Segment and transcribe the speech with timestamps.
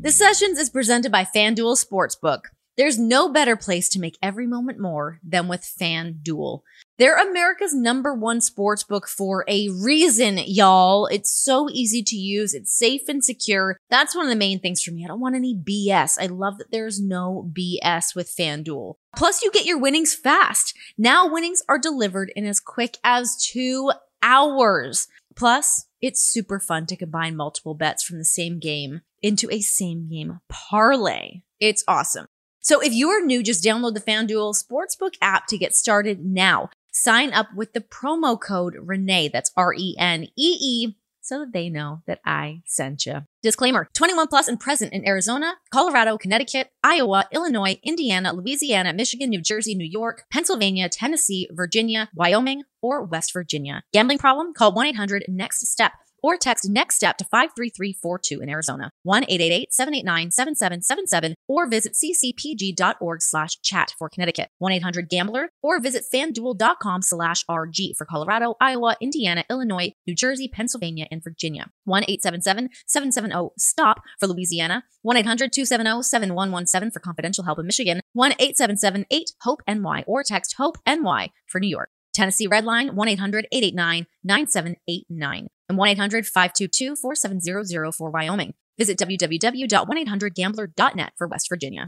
[0.00, 2.44] The Sessions is presented by FanDuel Sportsbook.
[2.78, 6.62] There's no better place to make every moment more than with FanDuel.
[6.96, 11.04] They're America's number one sportsbook for a reason, y'all.
[11.08, 12.54] It's so easy to use.
[12.54, 13.76] It's safe and secure.
[13.90, 15.04] That's one of the main things for me.
[15.04, 16.16] I don't want any BS.
[16.18, 18.94] I love that there's no BS with FanDuel.
[19.16, 20.74] Plus, you get your winnings fast.
[20.96, 23.92] Now winnings are delivered in as quick as two
[24.22, 25.08] hours.
[25.36, 30.08] Plus, it's super fun to combine multiple bets from the same game into a same
[30.08, 31.42] game parlay.
[31.58, 32.26] It's awesome.
[32.60, 36.70] So if you are new, just download the FanDuel Sportsbook app to get started now.
[36.92, 40.96] Sign up with the promo code Renee, that's R E N E E,
[41.30, 43.20] so they know that I sent you.
[43.40, 49.40] Disclaimer 21 plus and present in Arizona, Colorado, Connecticut, Iowa, Illinois, Indiana, Louisiana, Michigan, New
[49.40, 53.84] Jersey, New York, Pennsylvania, Tennessee, Virginia, Wyoming, or West Virginia.
[53.92, 54.52] Gambling problem?
[54.52, 61.68] Call 1 800 NEXT STEP or text next step to 53342 in Arizona, 1-888-789-7777 or
[61.68, 68.96] visit ccpg.org slash chat for Connecticut, 1-800-GAMBLER or visit fanduel.com slash RG for Colorado, Iowa,
[69.00, 77.66] Indiana, Illinois, New Jersey, Pennsylvania, and Virginia, 1-877-770-STOP for Louisiana, 1-800-270-7117 for confidential help in
[77.66, 81.90] Michigan, 1-877-8-HOPE-NY or text HOPE-NY for New York.
[82.12, 88.52] Tennessee Redline 1 800 889 9789 and 1 800 522 4700 for Wyoming.
[88.76, 91.84] Visit www.1800gambler.net for West Virginia.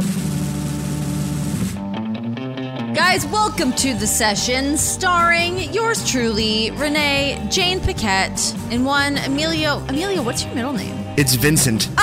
[2.94, 9.78] Guys, welcome to the session starring yours truly, Renee, Jane Paquette, and one Emilio.
[9.88, 10.94] Emilio, what's your middle name?
[11.16, 11.84] It's Vincent.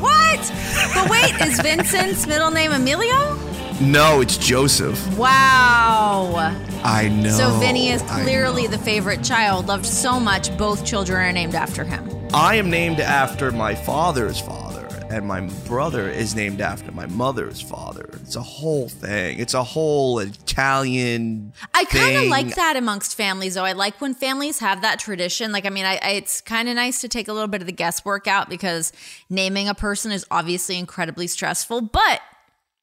[0.00, 0.52] what?
[0.94, 3.45] But wait, is Vincent's middle name Emilio?
[3.80, 5.18] No, it's Joseph.
[5.18, 6.34] Wow.
[6.82, 7.28] I know.
[7.28, 10.56] So Vinny is clearly the favorite child, loved so much.
[10.56, 12.08] Both children are named after him.
[12.32, 17.60] I am named after my father's father, and my brother is named after my mother's
[17.60, 18.08] father.
[18.22, 19.38] It's a whole thing.
[19.40, 21.52] It's a whole Italian.
[21.74, 22.30] I kind of thing.
[22.30, 23.64] like that amongst families, though.
[23.64, 25.52] I like when families have that tradition.
[25.52, 27.66] Like, I mean, I, I it's kind of nice to take a little bit of
[27.66, 28.94] the guesswork out because
[29.28, 32.22] naming a person is obviously incredibly stressful, but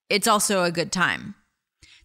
[0.10, 1.36] it's also a good time.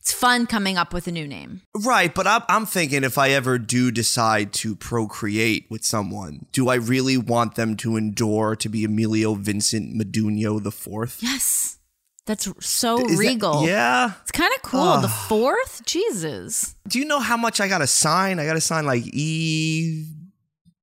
[0.01, 1.63] It's fun coming up with a new name.
[1.85, 6.69] Right, but I'm, I'm thinking if I ever do decide to procreate with someone, do
[6.71, 11.19] I really want them to endure to be Emilio Vincent Medunio the Fourth?
[11.23, 11.77] Yes.
[12.25, 13.67] That's so Is that- regal.
[13.67, 14.13] yeah.
[14.23, 14.99] It's kind of cool.
[14.99, 15.83] the fourth?
[15.85, 16.75] Jesus.
[16.87, 18.39] Do you know how much I got to sign?
[18.39, 20.07] I got to sign like E.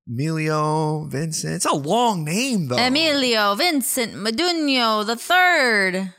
[0.07, 1.55] Emilio Vincent.
[1.55, 2.77] It's a long name though.
[2.77, 6.13] Emilio Vincent Medunio the third.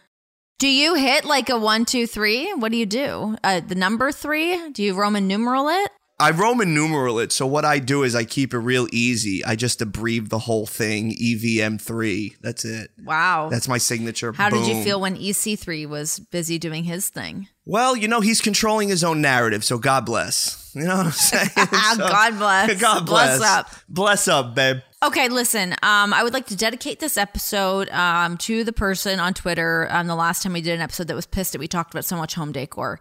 [0.59, 2.50] Do you hit like a one, two, three?
[2.55, 3.37] What do you do?
[3.44, 4.71] Uh, the number three?
[4.71, 5.91] Do you Roman numeral it?
[6.19, 9.44] I Roman numeral it, so what I do is I keep it real easy.
[9.44, 12.37] I just abbreviate the whole thing, EVM3.
[12.41, 12.91] That's it.
[13.05, 13.50] Wow.
[13.50, 14.33] That's my signature.
[14.33, 17.49] How did you feel when EC3 was busy doing his thing?
[17.67, 20.66] Well, you know, he's controlling his own narrative, so God bless.
[20.76, 21.48] You know what I'm saying?
[21.56, 22.81] So- God bless.
[22.81, 23.38] God bless.
[23.38, 23.70] Bless up.
[23.88, 24.78] Bless up, babe.
[25.03, 25.72] Okay, listen.
[25.82, 29.87] Um, I would like to dedicate this episode um, to the person on Twitter.
[29.91, 32.04] Um, the last time we did an episode that was pissed that we talked about
[32.04, 32.98] so much home decor,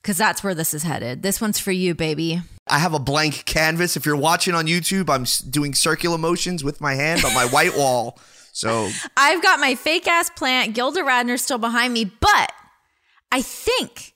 [0.00, 1.22] because that's where this is headed.
[1.22, 2.40] This one's for you, baby.
[2.68, 3.96] I have a blank canvas.
[3.96, 7.76] If you're watching on YouTube, I'm doing circular motions with my hand on my white
[7.76, 8.18] wall.
[8.52, 12.52] So I've got my fake ass plant, Gilda Radner, still behind me, but
[13.32, 14.14] I think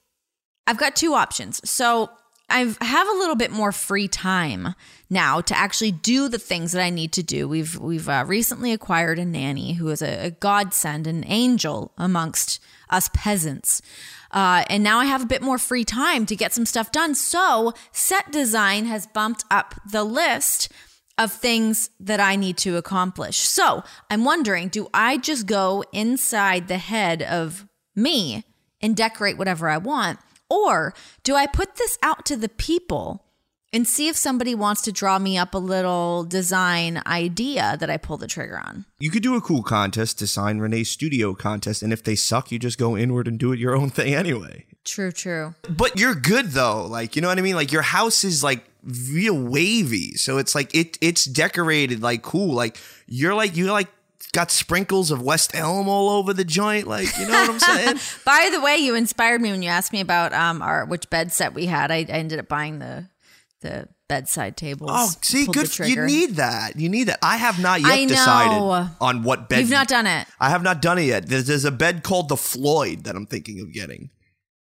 [0.67, 1.69] I've got two options.
[1.69, 2.11] So
[2.49, 4.75] I have a little bit more free time
[5.11, 7.49] now to actually do the things that I need to do.
[7.49, 12.63] We've we've uh, recently acquired a nanny who is a, a godsend, an angel amongst
[12.89, 13.83] us peasants.
[14.31, 17.15] Uh, and now I have a bit more free time to get some stuff done.
[17.15, 20.71] So set design has bumped up the list
[21.19, 23.39] of things that I need to accomplish.
[23.39, 28.45] So I'm wondering do I just go inside the head of me
[28.81, 30.19] and decorate whatever I want?
[30.49, 33.25] Or do I put this out to the people
[33.73, 37.97] and see if somebody wants to draw me up a little design idea that I
[37.97, 38.85] pull the trigger on?
[38.99, 42.59] you could do a cool contest, design Renee's studio contest, and if they suck, you
[42.59, 44.65] just go inward and do it your own thing anyway.
[44.85, 45.55] True, true.
[45.69, 46.87] But you're good though.
[46.87, 47.57] Like, you know what I mean?
[47.57, 48.65] Like your house is like
[49.11, 50.13] real wavy.
[50.15, 52.55] So it's like it it's decorated like cool.
[52.55, 53.89] Like you're like you like
[54.33, 56.87] got sprinkles of West Elm all over the joint.
[56.87, 57.97] Like, you know what I'm saying?
[58.25, 61.33] By the way, you inspired me when you asked me about um our which bed
[61.33, 61.91] set we had.
[61.91, 63.09] I, I ended up buying the
[63.61, 64.91] the bedside tables.
[64.93, 65.79] Oh, see, good.
[65.79, 66.77] You need that.
[66.77, 67.19] You need that.
[67.23, 69.61] I have not yet decided on what bed.
[69.61, 70.27] You've not done it.
[70.39, 71.27] I have not done it yet.
[71.27, 74.11] There's, there's a bed called the Floyd that I'm thinking of getting.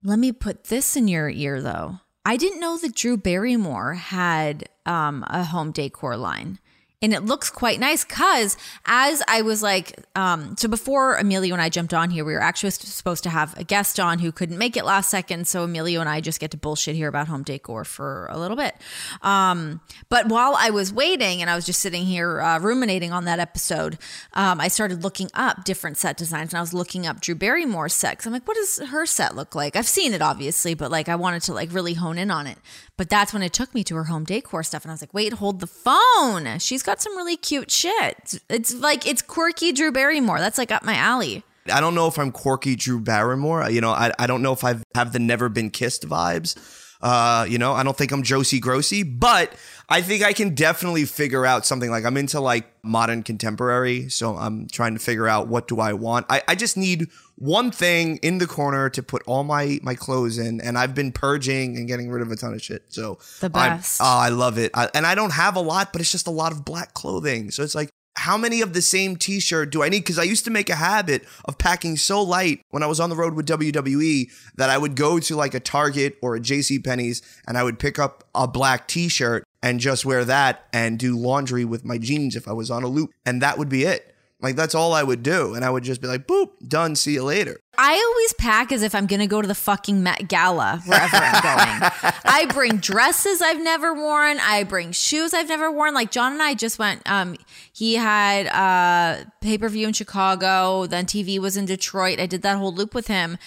[0.03, 1.99] Let me put this in your ear though.
[2.25, 6.59] I didn't know that Drew Barrymore had um, a home decor line.
[7.03, 8.55] And it looks quite nice because
[8.85, 12.41] as I was like, um, so before Emilio and I jumped on here, we were
[12.41, 15.45] actually supposed to have a guest on who couldn't make it last second.
[15.45, 18.55] So Emilio and I just get to bullshit here about home decor for a little
[18.55, 18.73] bit.
[19.21, 23.25] Um, but while I was waiting and I was just sitting here uh, ruminating on
[23.25, 23.97] that episode,
[24.31, 27.93] um, I started looking up different set designs and I was looking up Drew Barrymore's
[27.93, 28.25] set.
[28.25, 29.75] I'm like, what does her set look like?
[29.75, 32.57] I've seen it obviously, but like I wanted to like really hone in on it.
[32.97, 34.83] But that's when it took me to her home decor stuff.
[34.83, 36.59] And I was like, wait, hold the phone.
[36.59, 38.39] She's got some really cute shit.
[38.49, 40.39] It's, like, it's quirky Drew Barrymore.
[40.39, 41.43] That's like up my alley.
[41.71, 43.69] I don't know if I'm quirky Drew Barrymore.
[43.69, 46.57] You know, I, I don't know if I have the never been kissed vibes.
[47.03, 49.53] Uh, you know, I don't think I'm Josie Grossie, but
[49.89, 54.07] I think I can definitely figure out something like I'm into like modern contemporary.
[54.07, 56.27] So I'm trying to figure out what do I want.
[56.29, 60.37] I, I just need one thing in the corner to put all my my clothes
[60.37, 62.83] in, and I've been purging and getting rid of a ton of shit.
[62.87, 63.99] So The best.
[64.01, 64.71] oh, I love it.
[64.73, 67.51] I, and I don't have a lot, but it's just a lot of black clothing.
[67.51, 70.01] So it's like, how many of the same t-shirt do I need?
[70.01, 73.09] Because I used to make a habit of packing so light when I was on
[73.09, 76.83] the road with WWE that I would go to like a Target or a JC
[76.83, 81.17] Penney's and I would pick up a black t-shirt and just wear that and do
[81.17, 83.11] laundry with my jeans if I was on a loop.
[83.25, 84.13] And that would be it.
[84.41, 85.55] Like that's all I would do.
[85.55, 87.59] And I would just be like, boop, done, see you later.
[87.85, 91.17] I always pack as if I'm going to go to the fucking Met Gala wherever
[91.17, 91.91] I'm going.
[92.23, 94.39] I bring dresses I've never worn.
[94.39, 95.93] I bring shoes I've never worn.
[95.93, 97.01] Like Jon and I just went.
[97.05, 97.35] Um,
[97.73, 100.85] he had uh pay per view in Chicago.
[100.85, 102.21] Then TV was in Detroit.
[102.21, 103.37] I did that whole loop with him.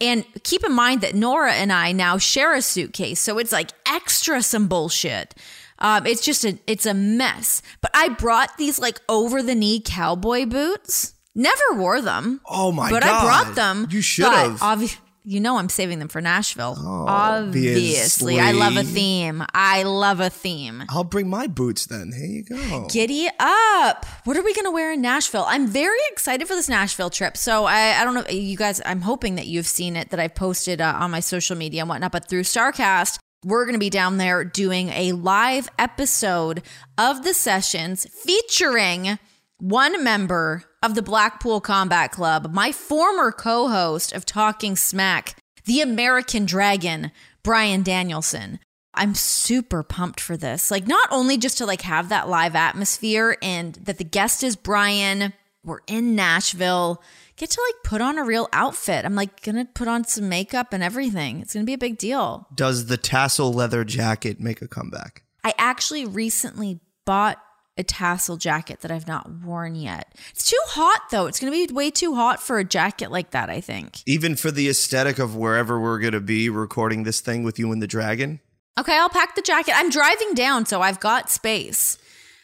[0.00, 3.72] And keep in mind that Nora and I now share a suitcase, so it's like
[3.86, 5.34] extra some bullshit.
[5.80, 7.60] Um, it's just a it's a mess.
[7.80, 11.14] But I brought these like over the knee cowboy boots.
[11.34, 12.40] Never wore them.
[12.48, 13.08] Oh my but God.
[13.08, 13.86] But I brought them.
[13.90, 14.58] You should have.
[14.60, 16.76] obvi- you know I'm saving them for Nashville.
[16.78, 18.38] Obviously.
[18.38, 18.40] Obviously.
[18.40, 19.44] I love a theme.
[19.52, 20.84] I love a theme.
[20.88, 22.12] I'll bring my boots then.
[22.12, 22.88] Here you go.
[22.90, 24.06] Giddy up.
[24.24, 25.44] What are we going to wear in Nashville?
[25.46, 27.36] I'm very excited for this Nashville trip.
[27.36, 30.34] So I, I don't know, you guys, I'm hoping that you've seen it, that I've
[30.34, 33.90] posted uh, on my social media and whatnot, but through Starrcast, we're going to be
[33.90, 36.62] down there doing a live episode
[36.98, 39.18] of the sessions featuring
[39.58, 45.80] one member of the Blackpool Combat Club, my former co host of Talking Smack, the
[45.80, 47.10] American Dragon,
[47.42, 48.58] Bryan Danielson.
[48.94, 50.70] I'm super pumped for this.
[50.70, 54.56] Like not only just to like have that live atmosphere and that the guest is
[54.56, 55.32] Brian,
[55.64, 57.02] we're in Nashville,
[57.36, 59.04] get to like put on a real outfit.
[59.04, 61.40] I'm like going to put on some makeup and everything.
[61.40, 62.48] It's going to be a big deal.
[62.54, 65.22] Does the tassel leather jacket make a comeback?
[65.44, 67.38] I actually recently bought
[67.80, 70.14] a tassel jacket that I've not worn yet.
[70.30, 71.26] It's too hot though.
[71.26, 74.02] It's going to be way too hot for a jacket like that, I think.
[74.06, 77.72] Even for the aesthetic of wherever we're going to be recording this thing with you
[77.72, 78.38] and the dragon?
[78.78, 79.74] Okay, I'll pack the jacket.
[79.76, 81.98] I'm driving down, so I've got space.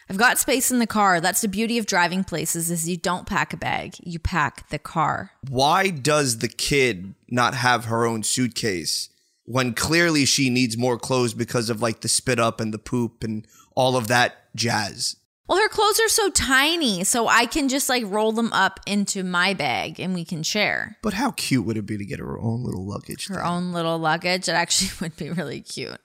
[0.08, 1.20] I've got space in the car.
[1.20, 3.96] That's the beauty of driving places is you don't pack a bag.
[4.02, 5.32] You pack the car.
[5.48, 9.08] Why does the kid not have her own suitcase
[9.44, 13.24] when clearly she needs more clothes because of like the spit up and the poop
[13.24, 15.16] and all of that jazz?
[15.48, 19.22] Well, her clothes are so tiny, so I can just like roll them up into
[19.22, 20.96] my bag and we can share.
[21.02, 23.28] But how cute would it be to get her own little luggage?
[23.28, 23.44] Her thing?
[23.44, 24.48] own little luggage.
[24.48, 26.00] It actually would be really cute.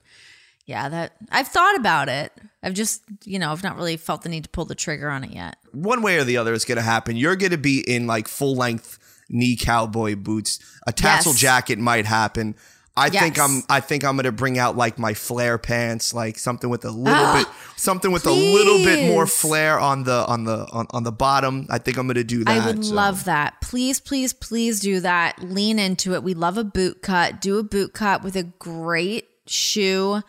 [0.67, 2.31] Yeah, that I've thought about it.
[2.61, 5.23] I've just, you know, I've not really felt the need to pull the trigger on
[5.23, 5.57] it yet.
[5.71, 7.15] One way or the other, it's going to happen.
[7.17, 10.60] You're going to be in like full length knee cowboy boots.
[10.86, 11.39] A tassel Yes.
[11.41, 12.55] jacket might happen.
[13.01, 13.63] I think I'm.
[13.70, 16.91] I think I'm going to bring out like my flare pants, like something with a
[16.91, 19.38] little ah, bit, something with a little bit more Please.
[19.38, 21.67] flare on the on the on, on the bottom.
[21.70, 22.62] I think I'm going to do that.
[22.62, 22.93] I would so.
[22.93, 23.62] love that.
[23.62, 25.41] Please, please, please do that.
[25.41, 26.24] Lean into it.
[26.24, 27.41] We love a boot cut.
[27.41, 30.22] Do a boot cut with a great shoe.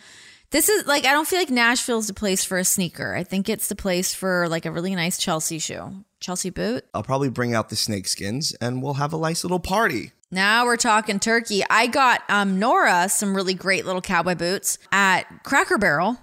[0.51, 3.15] This is like, I don't feel like Nashville's the place for a sneaker.
[3.15, 6.05] I think it's the place for like a really nice Chelsea shoe.
[6.21, 6.85] Chelsea boot.
[6.93, 10.13] I'll probably bring out the snake skins and we'll have a nice little party.
[10.33, 11.63] Now we're talking turkey.
[11.69, 16.17] I got um Nora some really great little cowboy boots at Cracker Barrel.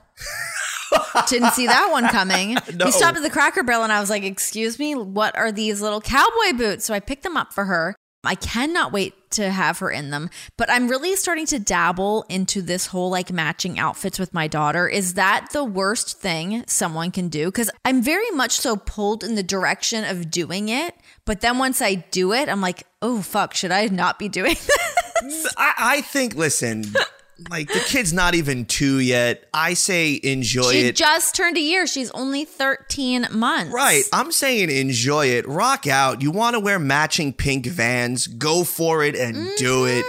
[1.27, 2.57] Didn't see that one coming.
[2.73, 2.85] No.
[2.85, 5.81] We stopped at the Cracker Barrel and I was like, "Excuse me, what are these
[5.81, 7.95] little cowboy boots?" So I picked them up for her.
[8.23, 12.61] I cannot wait to have her in them, but I'm really starting to dabble into
[12.61, 14.87] this whole like matching outfits with my daughter.
[14.87, 17.45] Is that the worst thing someone can do?
[17.45, 20.95] Because I'm very much so pulled in the direction of doing it,
[21.29, 24.55] but then once I do it, I'm like, oh fuck, should I not be doing
[25.21, 25.53] this?
[25.55, 26.33] I, I think.
[26.33, 26.85] Listen,
[27.49, 29.47] like the kid's not even two yet.
[29.53, 30.97] I say enjoy She it.
[30.97, 31.87] She just turned a year.
[31.87, 33.73] She's only 13 months.
[33.73, 34.03] Right.
[34.13, 35.47] I'm saying enjoy it.
[35.47, 36.21] Rock out.
[36.21, 38.27] You want to wear matching pink vans?
[38.27, 40.05] Go for it and do it.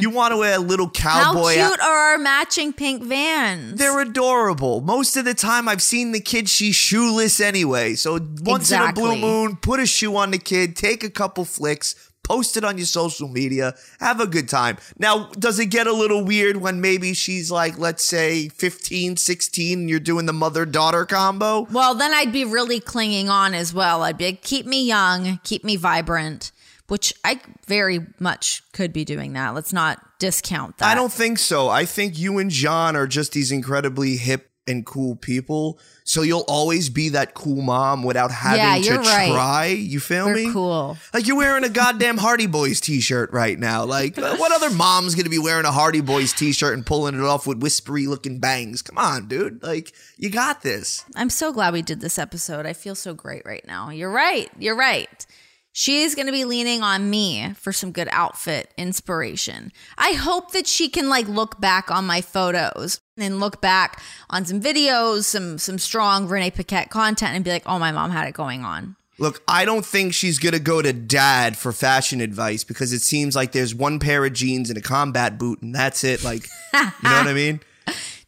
[0.00, 1.08] You want to wear a little Mm-hmm.
[1.08, 3.78] How cowboy cute are our matching pink vans?
[3.78, 4.80] They're adorable.
[4.80, 7.94] Most of the time, I've seen the kid, she's shoeless anyway.
[7.94, 11.44] So once in a blue moon, put a shoe on the kid, take a couple
[11.44, 14.78] flicks, post it on your social media, have a good time.
[14.98, 19.80] Now, does it get a little weird when maybe she's like, let's say 15, 16,
[19.80, 21.66] and you're doing the mother daughter combo?
[21.70, 24.02] Well, then I'd be really clinging on as well.
[24.02, 26.52] I'd be like, keep me young, keep me vibrant,
[26.88, 29.54] which I very much could be doing that.
[29.54, 30.88] Let's not discount that.
[30.88, 31.68] I don't think so.
[31.68, 35.78] I think you and Jon are just these incredibly hip and cool people.
[36.04, 39.30] So you'll always be that cool mom without having Yeah, to right.
[39.32, 39.66] try.
[39.66, 40.52] You feel We're me?
[40.52, 40.96] cool.
[41.12, 43.84] Like you're wearing a goddamn Hardy Boys t-shirt right now.
[43.84, 47.20] Like uh, what other mom's gonna be wearing a Hardy Boys t-shirt and pulling it
[47.22, 48.82] off with whispery looking bangs?
[48.82, 49.62] Come on, dude.
[49.62, 51.04] Like you got this.
[51.16, 52.64] I'm so glad we did this episode.
[52.66, 53.90] I feel so great right now.
[53.90, 54.48] You're right.
[54.58, 55.26] You're right.
[55.74, 59.72] She's going to be leaning on me for some good outfit inspiration.
[59.96, 64.44] I hope that she can like look back on my photos and look back on
[64.44, 68.28] some videos, some some strong Renee Paquette content and be like, "Oh, my mom had
[68.28, 72.64] it going on." Look, I don't think she's gonna go to dad for fashion advice
[72.64, 76.04] because it seems like there's one pair of jeans and a combat boot and that's
[76.04, 76.22] it.
[76.22, 77.60] Like you know what I mean?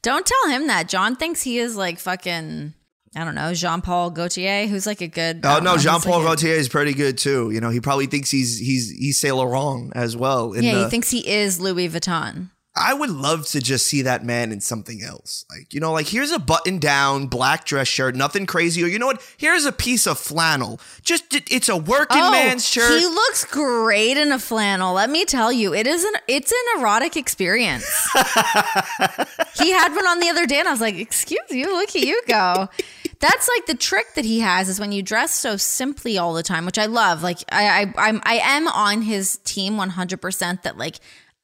[0.00, 0.88] Don't tell him that.
[0.88, 2.74] Jon thinks he is like fucking
[3.16, 6.54] I don't know, Jean-Paul Gaultier, who's like a good Oh no, Jean Paul like Gaultier
[6.54, 7.50] is pretty good too.
[7.50, 10.52] You know, he probably thinks he's he's he's Saint Laurent as well.
[10.52, 12.50] in Yeah, the- he thinks he is Louis Vuitton.
[12.76, 15.44] I would love to just see that man in something else.
[15.48, 18.82] Like, you know, like here's a button down black dress shirt, nothing crazy.
[18.82, 19.22] Or you know what?
[19.36, 20.80] Here's a piece of flannel.
[21.02, 22.90] Just it's a working oh, man's shirt.
[22.90, 24.92] Oh, He looks great in a flannel.
[24.92, 27.84] Let me tell you, it is an it's an erotic experience.
[29.56, 32.02] he had one on the other day, and I was like, "Excuse you, look at
[32.02, 32.68] you go."
[33.24, 36.42] That's like the trick that he has is when you dress so simply all the
[36.42, 37.22] time, which I love.
[37.22, 40.20] Like I I I'm, I am on his team 100.
[40.20, 40.96] percent That like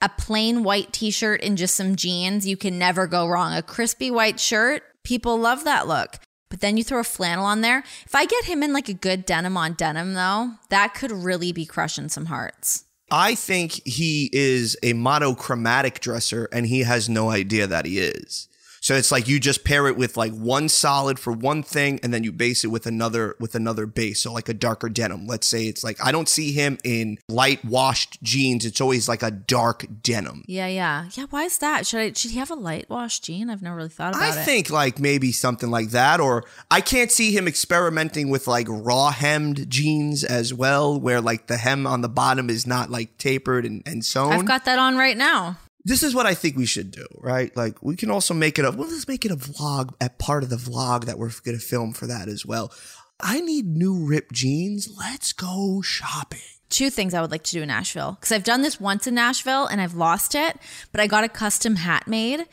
[0.03, 3.55] a plain white t-shirt and just some jeans, you can never go wrong.
[3.55, 6.19] A crispy white shirt, people love that look.
[6.51, 7.83] But then you throw a flannel on there.
[8.05, 11.51] If I get him in like a good denim on denim, though, that could really
[11.51, 12.85] be crushing some hearts.
[13.11, 18.50] I think he is a monochromatic dresser and he has no idea that he is.
[18.91, 22.13] So it's like you just pair it with like one solid for one thing and
[22.13, 24.19] then you base it with another with another base.
[24.19, 25.29] So like a darker denim.
[25.29, 28.65] Let's say it's like I don't see him in light washed jeans.
[28.65, 30.43] It's always like a dark denim.
[30.49, 31.27] Yeah, yeah, yeah.
[31.31, 31.87] Why is that?
[31.87, 32.13] Should I?
[32.15, 33.49] Should he have a light wash jean?
[33.49, 34.45] I've never really thought about I it.
[34.45, 39.13] think like maybe something like that, or I can't see him experimenting with like raw
[39.13, 43.65] hemmed jeans as well, where like the hem on the bottom is not like tapered
[43.65, 44.33] and, and sewn.
[44.33, 45.59] I've got that on right now.
[45.85, 47.55] This is what I think we should do, right?
[47.57, 50.43] Like we can also make it a well, let's make it a vlog, a part
[50.43, 52.73] of the vlog that we're gonna film for that as well.
[53.21, 54.89] I need new ripped jeans.
[54.99, 56.41] Let's go shopping.
[56.69, 59.15] Two things I would like to do in Nashville because I've done this once in
[59.15, 60.57] Nashville and I've lost it,
[60.93, 62.47] but I got a custom hat made.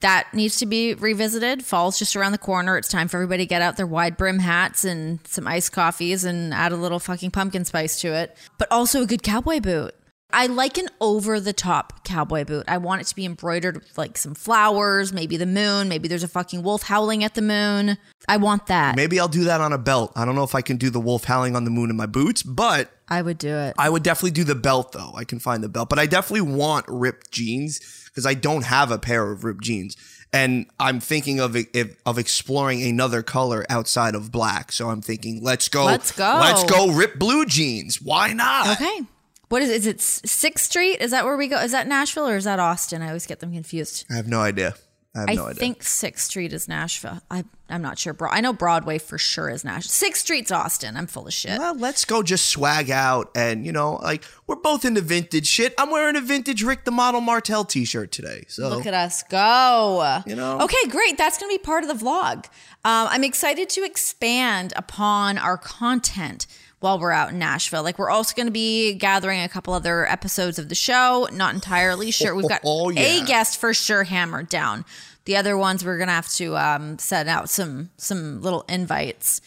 [0.00, 1.64] That needs to be revisited.
[1.64, 2.78] Fall's just around the corner.
[2.78, 6.22] It's time for everybody to get out their wide brim hats and some iced coffees
[6.22, 8.36] and add a little fucking pumpkin spice to it.
[8.58, 9.96] But also a good cowboy boot.
[10.30, 12.66] I like an over the top cowboy boot.
[12.68, 16.22] I want it to be embroidered with like some flowers, maybe the moon, maybe there's
[16.22, 17.96] a fucking wolf howling at the moon.
[18.28, 18.94] I want that.
[18.94, 20.12] Maybe I'll do that on a belt.
[20.16, 22.04] I don't know if I can do the wolf howling on the moon in my
[22.04, 23.74] boots, but I would do it.
[23.78, 25.12] I would definitely do the belt though.
[25.14, 28.90] I can find the belt, but I definitely want ripped jeans because I don't have
[28.90, 29.96] a pair of ripped jeans,
[30.30, 31.56] and I'm thinking of
[32.04, 34.72] of exploring another color outside of black.
[34.72, 36.38] So I'm thinking, let's go, Let's go.
[36.42, 38.02] let's go, rip blue jeans.
[38.02, 38.78] Why not?
[38.78, 39.00] Okay.
[39.48, 40.00] What is is it?
[40.00, 41.00] Sixth Street?
[41.00, 41.58] Is that where we go?
[41.58, 43.02] Is that Nashville or is that Austin?
[43.02, 44.04] I always get them confused.
[44.10, 44.74] I have no idea.
[45.16, 45.50] I have I no idea.
[45.50, 47.22] I think Sixth Street is Nashville.
[47.30, 48.12] I I'm not sure.
[48.12, 49.90] Bro, I know Broadway for sure is Nashville.
[49.90, 50.96] Sixth Street's Austin.
[50.96, 51.58] I'm full of shit.
[51.58, 55.74] well, let's go just swag out and you know, like we're both into vintage shit.
[55.78, 58.44] I'm wearing a vintage Rick the Model Martel t-shirt today.
[58.48, 60.22] So Look at us go.
[60.26, 60.60] You know?
[60.60, 61.16] Okay, great.
[61.18, 62.46] That's going to be part of the vlog.
[62.84, 66.46] Um, I'm excited to expand upon our content
[66.80, 67.82] while we're out in Nashville.
[67.82, 71.28] Like, we're also going to be gathering a couple other episodes of the show.
[71.32, 72.34] Not entirely sure.
[72.34, 73.00] We've got Oh, yeah.
[73.22, 74.84] a guest for sure hammered down.
[75.24, 79.40] The other ones we're going to have to um, set out some some little invites.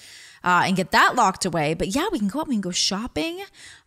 [0.44, 1.76] Uh, and get that locked away.
[1.76, 3.42] But yeah, we can go out, we can go shopping.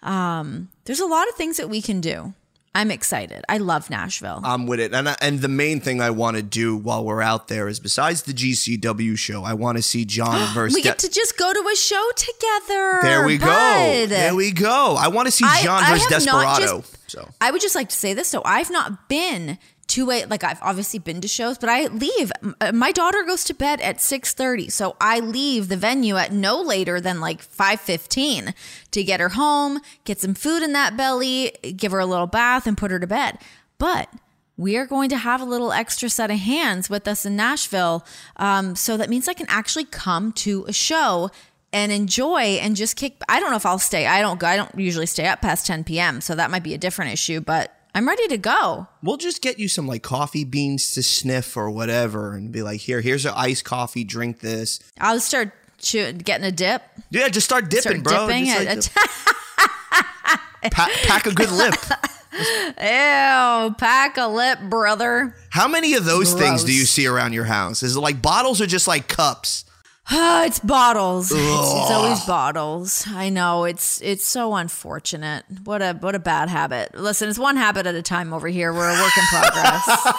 [0.05, 2.33] Um, there's a lot of things that we can do.
[2.77, 3.45] I'm excited.
[3.49, 4.41] I love Nashville.
[4.43, 4.93] I'm with it.
[4.93, 7.79] And I, and the main thing I want to do while we're out there is
[7.79, 11.39] besides the GCW show, I want to see Jon versus We De- get to just
[11.39, 12.99] go to a show together.
[13.03, 13.47] There we go.
[13.47, 14.97] There we go.
[14.99, 16.81] I want to see Jon I versus not Desperado.
[16.81, 18.43] just- so I would just like to say this though.
[18.45, 19.59] I've not been
[19.95, 22.33] 2 a like I've obviously been to shows, but I leave.
[22.61, 26.61] Uh, My daughter goes to bed at 6:30, so I leave the venue at no
[26.61, 28.55] later than like 5:15
[28.91, 32.67] to get her home, get some food in that belly, give her a little bath
[32.67, 33.39] and put her to bed.
[33.79, 34.09] But
[34.57, 38.05] we are going to have a little extra set of hands with us in Nashville.
[38.37, 41.31] Um, so that means I can actually come to a show
[41.73, 43.15] and enjoy and just kick.
[43.29, 44.09] I don't know if I'll stay.
[44.09, 44.49] I don't go.
[44.49, 46.21] I don't usually stay up past 10 p.m.
[46.21, 48.89] So that might be a different issue, but I'm ready to go.
[49.03, 52.81] We'll just get you some like coffee beans to sniff or whatever, and be like,
[52.81, 54.03] here, here's an iced coffee.
[54.05, 54.81] Drink this.
[55.01, 56.83] I'll start getting a dip.
[57.11, 58.27] Yeah, just start dipping, Start bro.
[58.27, 59.07] dipping Just, like,
[60.65, 61.75] a pa- pack a good lip.
[62.81, 65.37] Ew, pack a lip, brother.
[65.51, 67.83] How many of those things do you see around your house?
[67.85, 69.65] Is it like bottles or just like cups?
[70.11, 71.33] it's bottles.
[71.33, 73.07] It's, it's always bottles.
[73.09, 73.65] I know.
[73.65, 75.45] It's it's so unfortunate.
[75.65, 76.95] What a what a bad habit.
[76.95, 78.75] Listen, it's one habit at a time over here.
[78.75, 80.15] We're a work in progress.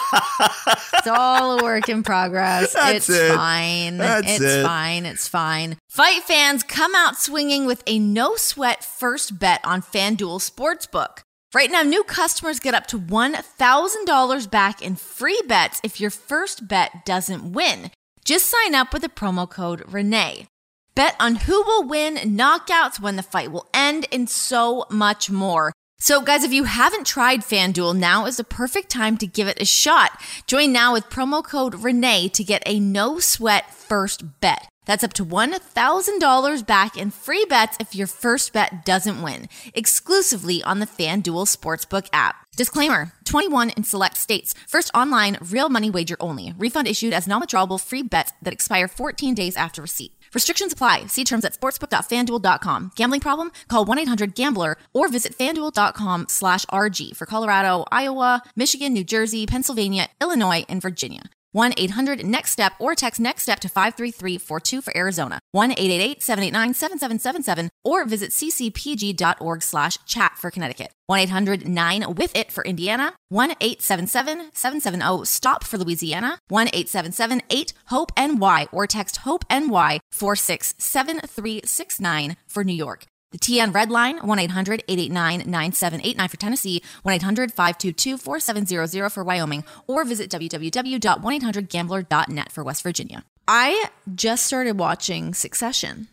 [0.94, 2.72] it's all a work in progress.
[2.72, 3.34] That's it's it.
[3.36, 3.98] fine.
[3.98, 4.64] That's it's it.
[4.64, 5.06] fine.
[5.06, 5.76] It's fine.
[5.88, 11.18] Fight fans come out swinging with a no sweat first bet on FanDuel Sportsbook.
[11.54, 16.66] Right now, new customers get up to $1,000 back in free bets if your first
[16.66, 17.92] bet doesn't win.
[18.26, 20.48] Just sign up with the promo code Renee.
[20.96, 25.72] Bet on who will win, knockouts, when the fight will end, and so much more.
[26.00, 29.62] So, guys, if you haven't tried FanDuel, now is the perfect time to give it
[29.62, 30.20] a shot.
[30.48, 34.68] Join now with promo code Renee to get a no sweat first bet.
[34.86, 40.64] That's up to $1,000 back in free bets if your first bet doesn't win, exclusively
[40.64, 42.45] on the FanDuel Sportsbook app.
[42.56, 44.54] Disclaimer 21 in select states.
[44.66, 46.54] First online, real money wager only.
[46.56, 50.12] Refund issued as non withdrawable free bets that expire 14 days after receipt.
[50.32, 51.06] Restrictions apply.
[51.06, 52.92] See terms at sportsbook.fanduel.com.
[52.96, 53.52] Gambling problem?
[53.68, 60.64] Call 1-800-GAMBLER or visit fanduel.com slash RG for Colorado, Iowa, Michigan, New Jersey, Pennsylvania, Illinois,
[60.68, 61.22] and Virginia.
[61.56, 65.40] 1-800-NEXT-STEP or text NEXT STEP to 53342 for Arizona.
[65.54, 70.92] 1-888-789-7777 or visit ccpg.org slash chat for Connecticut.
[71.10, 73.14] 1-800-9-WITH-IT for Indiana.
[73.32, 76.38] 1-877-770-STOP for Louisiana.
[76.50, 83.06] 1-877-8-HOPE-NY or text HOPE-NY 467369 for New York.
[83.36, 92.82] The TN Red Line, 1-800-889-9789 for Tennessee, 1-800-522-4700 for Wyoming, or visit www.1800gambler.net for West
[92.82, 93.24] Virginia.
[93.46, 96.08] I just started watching Succession.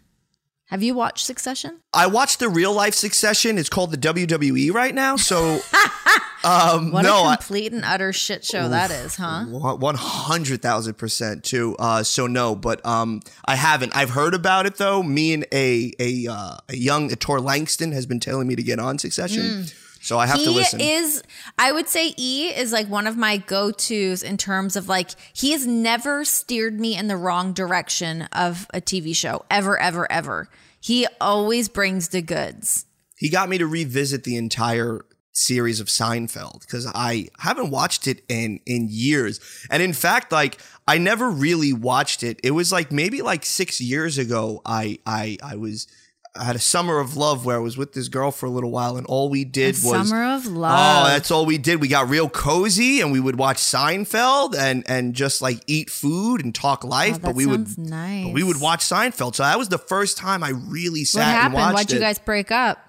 [0.74, 1.82] Have you watched Succession?
[1.94, 3.60] I watched the real life Succession.
[3.60, 5.18] It's called the WWE right now.
[5.18, 5.60] So,
[6.44, 9.46] um, What no, a I, complete and utter shit show that is, huh?
[9.46, 11.76] One hundred thousand percent too.
[11.78, 13.96] Uh, so no, but um, I haven't.
[13.96, 15.04] I've heard about it though.
[15.04, 18.80] Me and a a uh, a young Tor Langston has been telling me to get
[18.80, 19.66] on Succession,
[20.02, 20.50] so I have to Mm.
[20.50, 20.82] he listen.
[20.82, 21.24] is
[21.60, 25.52] i would say e is like one of my go-to's in terms of like he
[25.52, 30.50] has never steered me in the wrong direction of a tv show ever ever ever
[30.84, 32.86] he always brings the goods
[33.17, 38.24] he got me to revisit the entire series of Seinfeld because I haven't watched it
[38.30, 39.39] in in years.
[39.69, 42.39] And in fact, like I never really watched it.
[42.43, 44.62] It was like maybe like six years ago.
[44.65, 45.88] I I I was.
[46.36, 48.72] I had a summer of love where I was with this girl for a little
[48.72, 51.06] while, and all we did A was summer of love.
[51.06, 51.80] Oh, that's all we did.
[51.80, 56.43] We got real cozy, and we would watch Seinfeld and and just like eat food
[56.43, 57.17] and talk life.
[57.17, 58.26] Oh, but we would, nice.
[58.26, 59.36] but we would watch Seinfeld.
[59.36, 61.98] So that was the first time I really sat what and happened watched why'd you
[61.98, 62.02] it.
[62.02, 62.80] guy break up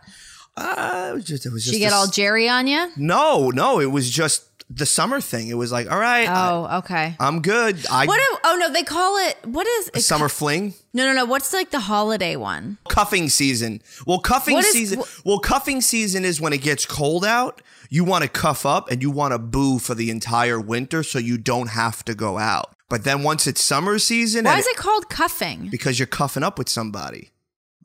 [0.56, 3.50] Uh, it was just, it was Did just you get all jerry on you no,
[3.50, 3.80] no.
[3.80, 5.48] It was just the summer thing.
[5.48, 7.84] It was like, all right, I, oh okay I'm good.
[7.90, 10.74] I what oh no they call it what is it summer fling.
[10.92, 13.82] no no no what's like the holiday one cuffing season.
[14.06, 15.00] Well, cuffing is- season.
[15.00, 17.60] wh- well, cuffing season is when it gets cold out.
[17.90, 21.18] You want to cuff up and you want to boo for the entire winter, so
[21.18, 22.74] you don't have to go out.
[22.88, 26.58] But then once it's summer season, why is it called cuffing because you're cuffing up
[26.58, 27.30] with somebody,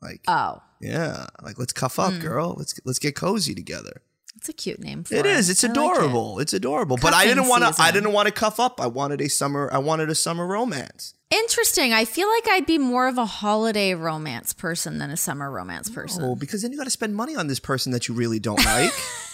[0.02, 2.20] like oh yeah, like let's cuff up, Hmm.
[2.20, 2.54] girl.
[2.56, 4.02] Let's let's get cozy together.
[4.40, 5.50] It's a cute name for It is.
[5.50, 5.80] It's I like it.
[5.80, 6.38] adorable.
[6.40, 6.96] It's adorable.
[6.96, 7.82] But I didn't want to.
[7.82, 8.80] I didn't want to cuff up.
[8.80, 9.68] I wanted a summer.
[9.70, 11.12] I wanted a summer romance.
[11.30, 11.92] Interesting.
[11.92, 15.90] I feel like I'd be more of a holiday romance person than a summer romance
[15.90, 16.24] person.
[16.24, 18.64] Oh, because then you got to spend money on this person that you really don't
[18.64, 18.92] like.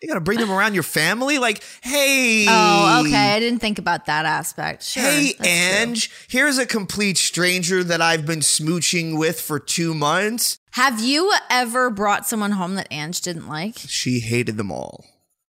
[0.00, 1.38] you got to bring them around your family.
[1.38, 3.34] Like, hey, Oh, okay.
[3.34, 4.82] I didn't think about that aspect.
[4.82, 5.02] Sure.
[5.02, 5.48] Hey, that's true.
[5.48, 10.58] Ange, here's a complete stranger that I've been smooching with for two months.
[10.72, 13.74] Have you ever brought someone home that Ange didn't like?
[13.76, 15.04] She hated them all.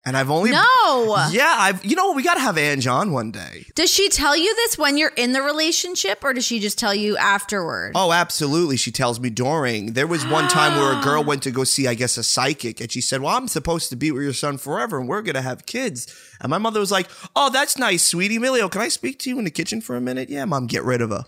[0.05, 1.27] And I've only No.
[1.31, 3.65] Yeah, I've you know we got to have Ange on one day.
[3.73, 6.93] Does she tell you this when you're in the relationship or does she just tell
[6.93, 7.93] you afterward?
[7.95, 8.77] Oh, absolutely.
[8.77, 9.93] She tells me during.
[9.93, 11.25] There was one time where a girl ah.
[11.25, 13.95] went to go see, I guess, a psychic, and she said, Well, I'm supposed to
[13.95, 16.13] be with your son forever, and we're going to have kids.
[16.39, 18.35] And my mother was like, Oh, that's nice, sweetie.
[18.35, 20.29] Emilio, can I speak to you in the kitchen for a minute?
[20.29, 21.25] Yeah, mom, get rid of her.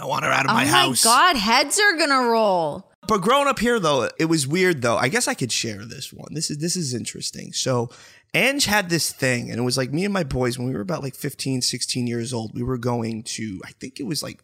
[0.00, 1.04] I want her out of oh my house.
[1.04, 2.90] Oh my god, heads are gonna roll.
[3.06, 4.96] But growing up here, though, it was weird, though.
[4.96, 6.32] I guess I could share this one.
[6.32, 7.52] This is this is interesting.
[7.52, 7.90] So,
[8.34, 10.80] Ange had this thing, and it was like me and my boys when we were
[10.80, 12.54] about like 15, 16 years old.
[12.54, 14.38] We were going to, I think it was like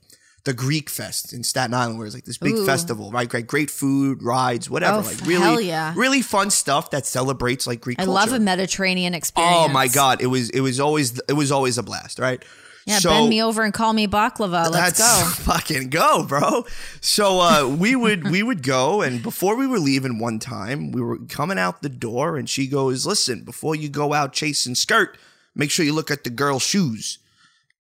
[0.45, 2.67] the Greek Fest in Staten Island, where it's like this big Ooh.
[2.67, 3.29] festival, right?
[3.29, 4.99] Great, great food, rides, whatever.
[4.99, 5.93] Oh, like really, hell yeah.
[5.97, 8.15] really fun stuff that celebrates like Greek I culture.
[8.15, 9.57] love a Mediterranean experience.
[9.59, 12.45] Oh my god, it was it was always it was always a blast, right?
[12.87, 14.71] Yeah, So- bend me over and call me baklava.
[14.71, 15.29] Let's go.
[15.43, 16.65] fucking go, bro.
[17.01, 21.01] So uh, we would we would go, and before we were leaving, one time we
[21.03, 25.19] were coming out the door, and she goes, "Listen, before you go out chasing skirt,
[25.55, 27.19] make sure you look at the girl's shoes."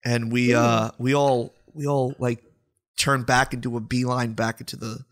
[0.04, 2.42] And we uh we all we all like
[2.96, 5.04] turn back and do a beeline back into the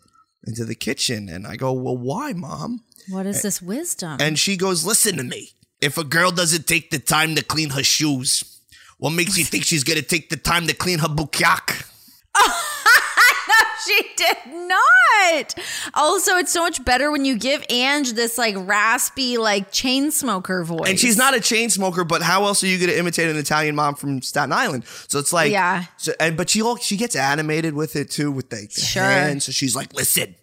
[0.46, 4.16] into the kitchen, and I go, "Well, why, mom?" What is this wisdom?
[4.20, 5.50] And she goes, Listen to me.
[5.80, 8.53] If a girl doesn't take the time to clean her shoes,
[8.98, 11.87] what makes you think she's gonna take the time to clean her bukyak?
[13.87, 15.54] she did not.
[15.94, 20.64] Also, it's so much better when you give Ange this like raspy, like chain smoker
[20.64, 20.88] voice.
[20.88, 23.74] And she's not a chain smoker, but how else are you gonna imitate an Italian
[23.74, 24.85] mom from Staten Island?
[25.09, 25.85] So it's like, Yeah.
[25.96, 29.02] So, and but she all she gets animated with it too, with the, the Sure.
[29.02, 29.44] hands.
[29.44, 30.35] So she's like, Listen,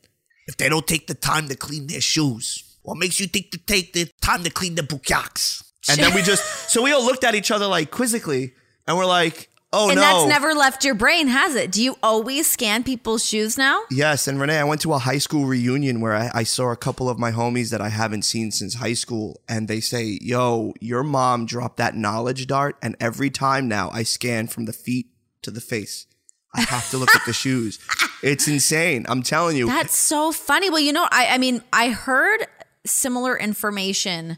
[0.47, 3.57] if they don't take the time to clean their shoes, what makes you think to
[3.57, 5.63] take the time to clean the bukyaks?
[5.89, 8.53] And then we just so we all looked at each other like quizzically,
[8.87, 11.71] and we're like, Oh and no, that's never left your brain, has it?
[11.71, 13.81] Do you always scan people's shoes now?
[13.89, 16.75] Yes, and Renee, I went to a high school reunion where I, I saw a
[16.75, 20.73] couple of my homies that I haven't seen since high school, and they say, "Yo,
[20.81, 25.07] your mom dropped that knowledge dart, and every time now I scan from the feet
[25.43, 26.05] to the face.
[26.53, 27.79] I have to look at the shoes.
[28.23, 29.07] It's insane.
[29.09, 29.65] I'm telling you.
[29.65, 30.69] That's so funny.
[30.69, 32.45] Well, you know, I, I mean, I heard
[32.85, 34.37] similar information,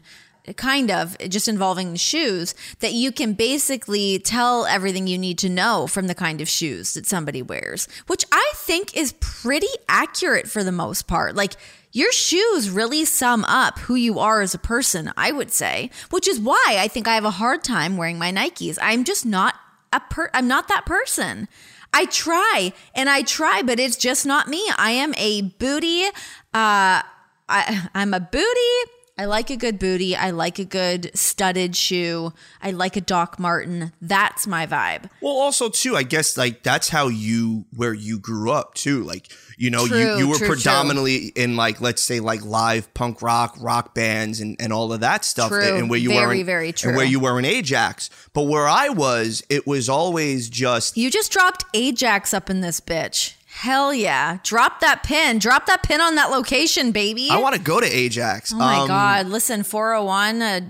[0.52, 5.86] kind of just involving shoes, that you can basically tell everything you need to know
[5.86, 10.62] from the kind of shoes that somebody wears, which I think is pretty accurate for
[10.62, 11.34] the most part.
[11.34, 11.54] Like,
[11.92, 16.26] your shoes really sum up who you are as a person, I would say, which
[16.26, 18.78] is why I think I have a hard time wearing my Nikes.
[18.82, 19.54] I'm just not
[19.92, 21.48] a per I'm not that person.
[21.92, 24.68] I try and I try, but it's just not me.
[24.76, 26.06] I am a booty.
[26.52, 27.00] Uh,
[27.48, 28.90] I, I'm a booty.
[29.16, 30.16] I like a good booty.
[30.16, 32.32] I like a good studded shoe.
[32.60, 33.92] I like a Doc Martin.
[34.02, 35.08] That's my vibe.
[35.20, 39.04] Well, also too, I guess like that's how you where you grew up too.
[39.04, 40.56] Like you know, True, you you were true, true.
[40.56, 45.00] predominantly in like let's say like live punk rock, rock bands, and and all of
[45.00, 45.50] that stuff.
[45.50, 45.62] True.
[45.62, 48.66] And where you were, Very, in, very And where you were in Ajax, but where
[48.66, 53.34] I was, it was always just You just dropped Ajax up in this bitch.
[53.64, 54.40] Hell yeah.
[54.42, 55.38] Drop that pin.
[55.38, 57.28] Drop that pin on that location, baby.
[57.30, 58.52] I want to go to Ajax.
[58.52, 59.26] Oh my Um, God.
[59.28, 60.60] Listen, 401, uh,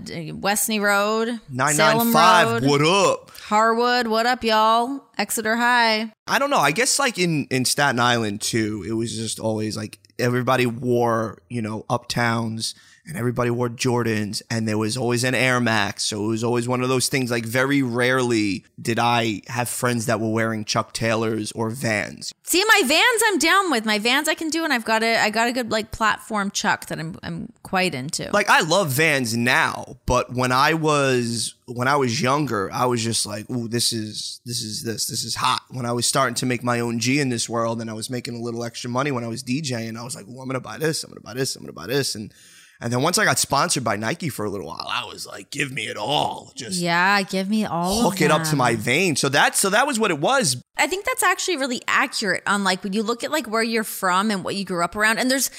[0.41, 2.63] Westney Road, nine Salem nine five.
[2.63, 3.31] Road, What up?
[3.49, 4.07] Harwood.
[4.07, 5.03] What up, y'all?
[5.19, 6.13] Exeter High.
[6.29, 6.59] I don't know.
[6.59, 11.39] I guess like in in Staten Island too, it was just always like everybody wore
[11.51, 12.75] you know uptowns
[13.07, 16.05] and everybody wore Jordans and there was always an Air Max.
[16.05, 17.31] So it was always one of those things.
[17.31, 22.33] Like very rarely did I have friends that were wearing Chuck Taylors or Vans.
[22.43, 24.29] See my Vans, I'm down with my Vans.
[24.29, 26.99] I can do, and I've got a, I got a good like platform Chuck that
[26.99, 28.31] I'm, I'm quite into.
[28.33, 33.03] Like I love Vans now, but when I was when I was younger, I was
[33.03, 36.35] just like, "Ooh, this is this is this this is hot." When I was starting
[36.37, 38.91] to make my own G in this world, and I was making a little extra
[38.91, 41.21] money when I was DJing, I was like, "Ooh, I'm gonna buy this, I'm gonna
[41.21, 42.33] buy this, I'm gonna buy this," and
[42.81, 45.51] and then once I got sponsored by Nike for a little while, I was like,
[45.51, 48.03] "Give me it all, just yeah, give me all.
[48.03, 50.63] hook it up to my vein." So that so that was what it was.
[50.77, 53.85] I think that's actually really accurate on like when you look at like where you're
[53.85, 55.19] from and what you grew up around.
[55.19, 55.51] And there's,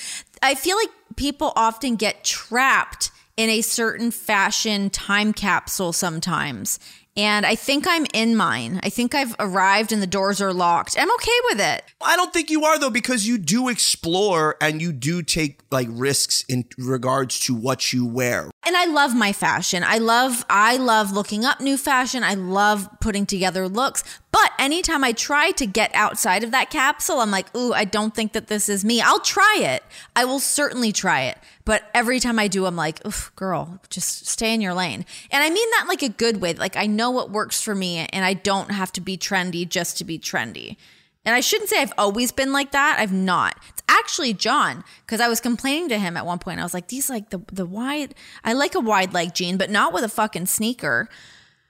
[0.42, 6.80] I feel like people often get trapped in a certain fashion time capsule sometimes.
[7.18, 8.80] And I think I'm in mine.
[8.84, 10.98] I think I've arrived and the doors are locked.
[11.00, 11.84] I'm okay with it.
[12.02, 15.88] I don't think you are though, because you do explore and you do take like
[15.90, 18.52] risks in regards to what you wear.
[18.66, 19.84] And I love my fashion.
[19.84, 22.24] I love I love looking up new fashion.
[22.24, 24.04] I love putting together looks.
[24.32, 28.14] But anytime I try to get outside of that capsule, I'm like, "Ooh, I don't
[28.14, 29.84] think that this is me." I'll try it.
[30.16, 31.38] I will certainly try it.
[31.64, 35.44] But every time I do, I'm like, "Oof, girl, just stay in your lane." And
[35.44, 36.54] I mean that like a good way.
[36.54, 39.98] Like I know what works for me and I don't have to be trendy just
[40.00, 40.78] to be trendy.
[41.26, 42.98] And I shouldn't say I've always been like that.
[43.00, 43.58] I've not.
[43.88, 46.60] Actually Jon, because I was complaining to him at one point.
[46.60, 48.16] I was like, these like the the wide.
[48.44, 51.10] I like a wide leg jean, but not with a fucking sneaker.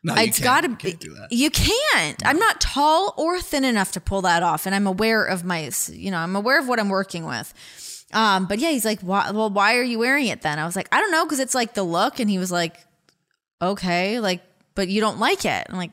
[0.03, 0.81] No, it's got to you be.
[0.91, 1.31] can't do that.
[1.31, 2.25] You can't.
[2.25, 5.71] I'm not tall or thin enough to pull that off, and I'm aware of my.
[5.91, 7.53] You know, I'm aware of what I'm working with.
[8.13, 10.59] Um, but yeah, he's like, why, well, why are you wearing it then?
[10.59, 12.77] I was like, I don't know, because it's like the look, and he was like,
[13.61, 14.41] okay, like,
[14.75, 15.67] but you don't like it.
[15.69, 15.91] I'm like,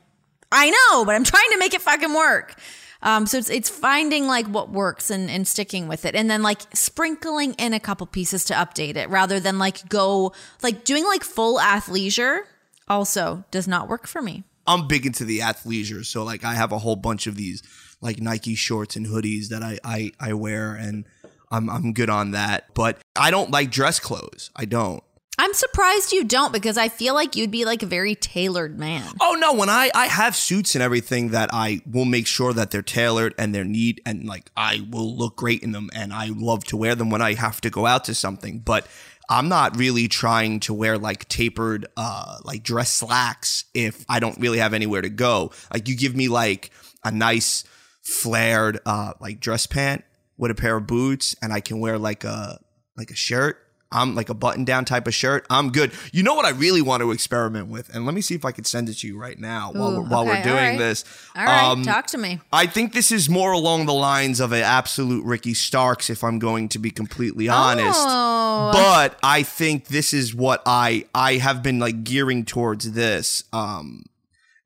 [0.51, 2.55] I know, but I'm trying to make it fucking work.
[3.03, 6.41] Um, so it's it's finding like what works and and sticking with it, and then
[6.41, 11.05] like sprinkling in a couple pieces to update it, rather than like go like doing
[11.05, 12.41] like full athleisure.
[12.87, 14.43] Also, does not work for me.
[14.65, 17.61] I'm big into the athleisure, so like I have a whole bunch of these
[18.01, 21.05] like Nike shorts and hoodies that I I, I wear, and
[21.51, 22.73] I'm I'm good on that.
[22.73, 24.49] But I don't like dress clothes.
[24.55, 25.03] I don't.
[25.37, 29.07] I'm surprised you don't because I feel like you'd be like a very tailored man.
[29.19, 32.69] Oh no, when I I have suits and everything that I will make sure that
[32.69, 36.27] they're tailored and they're neat and like I will look great in them and I
[36.27, 38.87] love to wear them when I have to go out to something, but
[39.27, 44.39] I'm not really trying to wear like tapered uh like dress slacks if I don't
[44.39, 45.51] really have anywhere to go.
[45.73, 46.69] Like you give me like
[47.03, 47.63] a nice
[48.03, 50.03] flared uh like dress pant
[50.37, 52.59] with a pair of boots and I can wear like a
[52.95, 53.57] like a shirt.
[53.93, 55.45] I'm like a button down type of shirt.
[55.49, 55.91] I'm good.
[56.11, 58.51] You know what I really want to experiment with, and let me see if I
[58.51, 60.77] can send it to you right now while we're, while okay, we're doing right.
[60.79, 61.05] this.
[61.35, 62.41] All right, Um, talk to me.
[62.51, 66.39] I think this is more along the lines of an absolute Ricky Starks, if I'm
[66.39, 67.99] going to be completely honest.
[68.01, 68.71] Oh.
[68.73, 73.43] But I think this is what I I have been like gearing towards this.
[73.53, 74.05] Um,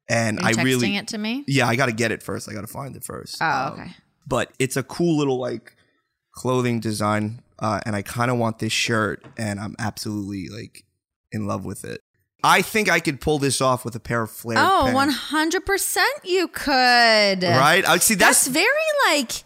[0.10, 1.44] and Are you I texting really it to me?
[1.48, 2.50] yeah, I got to get it first.
[2.50, 3.38] I got to find it first.
[3.42, 3.92] Oh, Um, okay.
[4.26, 5.74] but it's a cool little like
[6.32, 10.84] clothing design uh, and i kind of want this shirt and i'm absolutely like
[11.32, 12.02] in love with it
[12.44, 16.48] i think i could pull this off with a pair of flared Oh, 100% you
[16.48, 16.72] could.
[17.44, 18.66] right i see That's, that's, very
[19.10, 19.44] like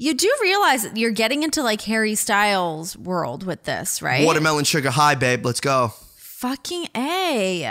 [0.00, 4.24] you do realize that you're getting into like Harry Styles world with this, right?
[4.24, 7.68] watermelon sugar high babe let's go Fucking A.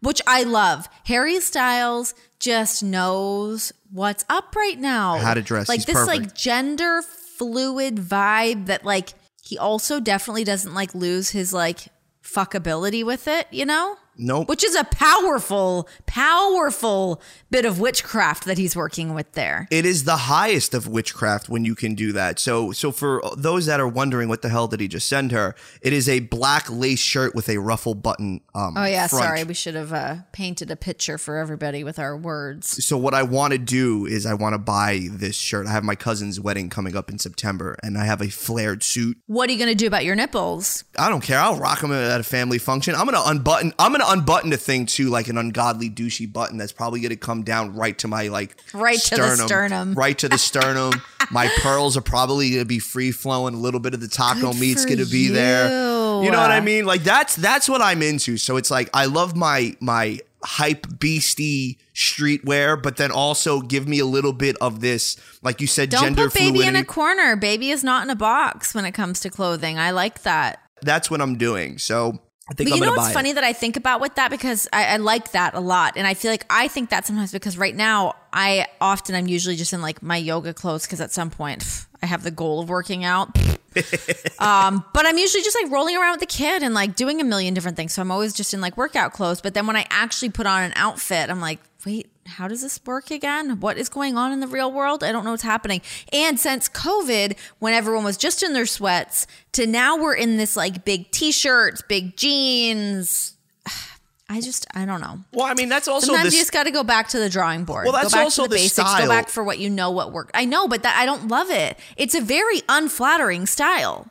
[0.00, 0.88] Which I love.
[1.04, 5.18] Harry Styles just knows what's up right now.
[5.18, 5.68] How to dress.
[5.68, 6.18] Like He's this perfect.
[6.22, 7.02] like gender
[7.38, 11.88] fluid vibe that like he also definitely doesn't like lose his like
[12.22, 13.96] fuckability with it, you know?
[14.18, 19.66] Nope Which is a powerful, powerful bit of witchcraft that he's working with there.
[19.70, 23.66] it is the highest of witchcraft when you can do that so so for those
[23.66, 26.68] that are wondering what the hell did he just send her it is a black
[26.70, 29.24] lace shirt with a ruffle button um Oh yeah, front.
[29.24, 29.44] sorry.
[29.44, 32.84] We should have uh, painted a picture for everybody with our words.
[32.84, 35.66] so what I want to do is I want to buy this shirt.
[35.66, 39.16] I have my cousin's wedding coming up in September, and I have a flared suit.
[39.26, 40.84] What are you going to do about your nipples?
[40.98, 41.38] I don't care.
[41.40, 42.94] I'll rock them at a family function.
[42.94, 43.72] I'm gonna unbutton.
[43.78, 47.74] I'm unbutton the thing too, like an ungodly douchey button that's probably gonna come down
[47.74, 49.94] right to my like Right to the sternum.
[49.94, 51.00] right to the sternum.
[51.30, 53.54] my pearls are probably gonna be free flowing.
[53.54, 55.68] A little bit of the taco Good meat's gonna be there.
[55.68, 56.24] you.
[56.24, 56.84] You know what I mean?
[56.86, 58.36] Like that's that's what I'm into.
[58.38, 63.98] So it's like I love my my hype beastie streetwear, but then also give me
[63.98, 66.68] a little bit of this, like you said, Don't gender put baby fluidity.
[66.68, 67.36] in a corner.
[67.36, 69.78] Baby is not in a box when it comes to clothing.
[69.78, 70.60] I like that.
[70.82, 71.78] that's what I'm doing.
[71.78, 73.34] So I think But I'm you know what's funny it.
[73.34, 76.14] that I think about with that because I, I like that a lot, and I
[76.14, 79.82] feel like I think that sometimes because right now I often I'm usually just in
[79.82, 83.04] like my yoga clothes because at some point pff, I have the goal of working
[83.04, 83.36] out.
[84.38, 87.24] um, but I'm usually just like rolling around with the kid and like doing a
[87.24, 87.92] million different things.
[87.92, 89.40] So I'm always just in like workout clothes.
[89.40, 92.80] But then when I actually put on an outfit, I'm like, wait, how does this
[92.84, 93.60] work again?
[93.60, 95.04] What is going on in the real world?
[95.04, 95.80] I don't know what's happening.
[96.12, 100.56] And since COVID, when everyone was just in their sweats, to now we're in this
[100.56, 103.34] like big t-shirts, big jeans.
[104.30, 105.20] I just I don't know.
[105.32, 106.34] Well, I mean, that's also Sometimes this.
[106.34, 107.84] you just got to go back to the drawing board.
[107.84, 108.88] Well, that's go back also to the, the basics.
[108.90, 109.06] style.
[109.06, 110.32] Go back for what you know what worked.
[110.34, 111.78] I know, but that I don't love it.
[111.96, 114.08] It's a very unflattering style.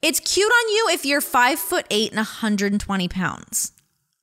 [0.00, 3.72] It's cute on you if you're five foot eight and 120 pounds.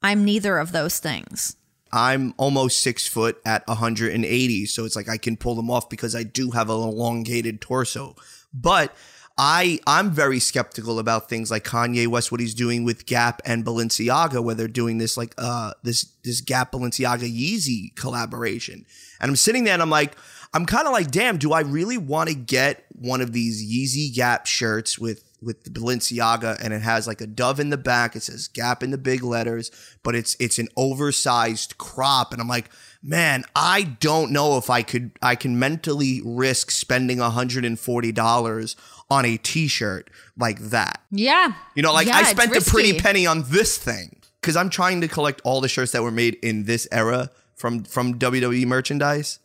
[0.01, 1.55] I'm neither of those things.
[1.93, 6.15] I'm almost six foot at 180, so it's like I can pull them off because
[6.15, 8.15] I do have an elongated torso.
[8.53, 8.95] But
[9.37, 13.65] I I'm very skeptical about things like Kanye West, what he's doing with Gap and
[13.65, 18.85] Balenciaga, where they're doing this like uh this this Gap Balenciaga Yeezy collaboration.
[19.19, 20.15] And I'm sitting there and I'm like,
[20.53, 24.13] I'm kind of like, damn, do I really want to get one of these Yeezy
[24.13, 28.15] Gap shirts with with the Balenciaga and it has like a dove in the back.
[28.15, 29.71] It says Gap in the big letters,
[30.03, 32.31] but it's it's an oversized crop.
[32.31, 32.69] And I'm like,
[33.01, 38.75] man, I don't know if I could I can mentally risk spending $140
[39.09, 41.01] on a t-shirt like that.
[41.09, 41.53] Yeah.
[41.75, 45.01] You know, like Yeah, I spent a pretty penny on this thing because I'm trying
[45.01, 49.39] to collect all the shirts that were made in this era from from WWE merchandise.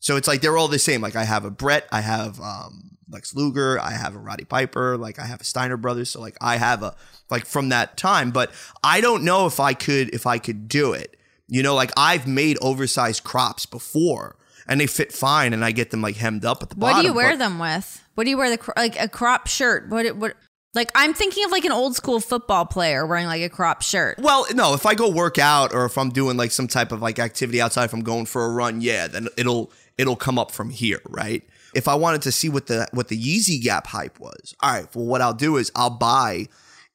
[0.00, 1.00] So it's like they're all the same.
[1.00, 4.96] Like I have a Brett, I have um Lex Luger, I have a Roddy Piper,
[4.96, 6.94] like I have a Steiner Brothers, so like I have a
[7.30, 8.52] like from that time, but
[8.84, 11.16] I don't know if I could if I could do it.
[11.48, 15.90] You know, like I've made oversized crops before and they fit fine and I get
[15.90, 16.96] them like hemmed up at the What bottom.
[16.96, 18.04] What do you wear but- them with?
[18.14, 19.88] What do you wear the cro- like a crop shirt?
[19.88, 20.34] What what
[20.74, 24.18] like I'm thinking of like an old school football player wearing like a crop shirt.
[24.18, 27.00] Well, no, if I go work out or if I'm doing like some type of
[27.00, 30.50] like activity outside, if I'm going for a run, yeah, then it'll it'll come up
[30.50, 31.42] from here, right?
[31.74, 34.96] If I wanted to see what the what the Yeezy Gap hype was, all right.
[34.96, 36.46] Well, what I'll do is I'll buy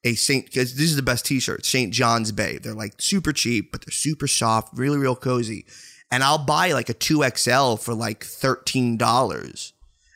[0.02, 2.58] a Saint because this is the best T-shirt, Saint John's Bay.
[2.58, 5.64] They're like super cheap, but they're super soft, really real cozy.
[6.10, 9.72] And I'll buy like a two XL for like thirteen dollars,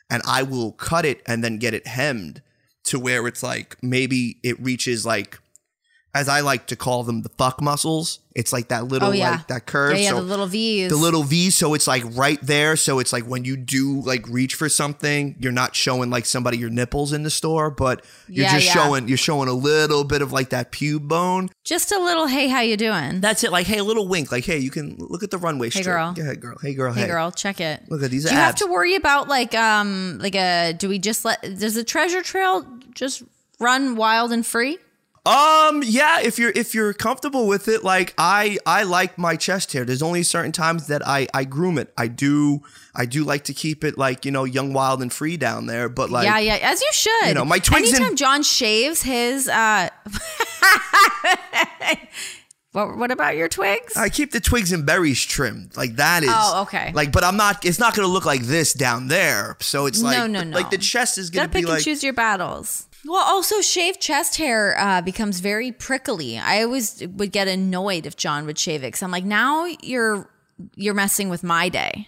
[0.09, 2.41] and I will cut it and then get it hemmed
[2.85, 5.39] to where it's like maybe it reaches like
[6.15, 8.19] as I like to call them the fuck muscles.
[8.35, 9.31] It's like that little Oh, yeah.
[9.31, 9.91] like that curve.
[9.97, 10.89] Yeah, yeah, so the little V's.
[10.89, 12.75] the little V, so it's like right there.
[12.77, 16.57] So it's like when you do like reach for something, you're not showing like somebody
[16.57, 20.21] your nipples in the store, but you're Yeah, just showing you're showing a little bit
[20.21, 21.49] of like that pube bone.
[21.63, 23.19] Just a little hey, how you doing?
[23.21, 23.51] That's it.
[23.51, 24.31] Like hey, a little wink.
[24.31, 25.85] Like hey, you can look at the runway Hey, strip.
[25.85, 26.13] girl.
[26.13, 26.57] Go ahead, girl.
[26.61, 26.93] Hey girl.
[26.93, 27.83] Hey girl, check it.
[27.89, 30.97] Look at these Do you have to worry about like um like a do we
[30.97, 33.21] just let does the treasure trail just
[33.59, 34.77] run wild and free?
[35.29, 39.73] Um, yeah, if you're if you're comfortable with it, like I I like my chest
[39.73, 39.85] hair.
[39.85, 41.93] There's only certain times that I I groom it.
[41.97, 42.61] I do
[42.95, 45.87] I do like to keep it like you know young, wild, and free down there.
[45.87, 47.27] But like yeah, yeah, as you should.
[47.27, 49.89] you know, my twigs Anytime and- Jon shaves his uh
[52.71, 53.97] What, what about your twigs?
[53.97, 55.75] I keep the twigs and berries trimmed.
[55.75, 56.29] Like that is.
[56.31, 56.91] Oh, okay.
[56.93, 57.65] Like, but I'm not.
[57.65, 59.57] It's not going to look like this down there.
[59.59, 60.55] So it's like, No, no, no.
[60.55, 61.77] Like the chest is going to be pick like.
[61.77, 62.87] and choose your battles.
[63.05, 66.37] Well, also shaved chest hair uh, becomes very prickly.
[66.37, 70.29] I always would get annoyed if Jon would shave it because I'm like, now you're
[70.75, 72.07] you're messing with my day.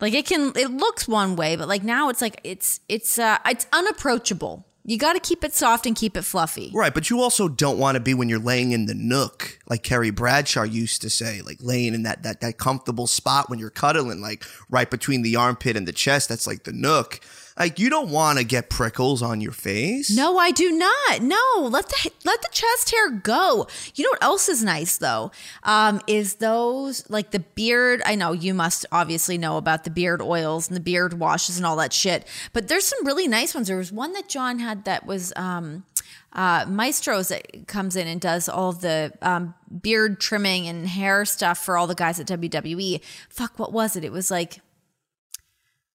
[0.00, 3.38] Like it can, it looks one way, but like now it's like it's it's uh
[3.46, 4.66] it's unapproachable.
[4.86, 6.70] You got to keep it soft and keep it fluffy.
[6.74, 9.82] Right, but you also don't want to be when you're laying in the nook, like
[9.82, 13.70] Carrie Bradshaw used to say, like laying in that that that comfortable spot when you're
[13.70, 16.28] cuddling, like right between the armpit and the chest.
[16.28, 17.20] That's like the nook.
[17.58, 20.14] Like you don't want to get prickles on your face.
[20.14, 21.22] No, I do not.
[21.22, 23.68] No, let the let the chest hair go.
[23.94, 25.30] You know what else is nice though?
[25.62, 28.02] Um, is those like the beard?
[28.04, 31.64] I know you must obviously know about the beard oils and the beard washes and
[31.64, 32.26] all that shit.
[32.52, 33.68] But there's some really nice ones.
[33.68, 35.84] There was one that Jon had that was um,
[36.32, 41.58] uh, Maestro's that comes in and does all the um, beard trimming and hair stuff
[41.64, 43.00] for all the guys at WWE.
[43.28, 44.02] Fuck, what was it?
[44.04, 44.60] It was like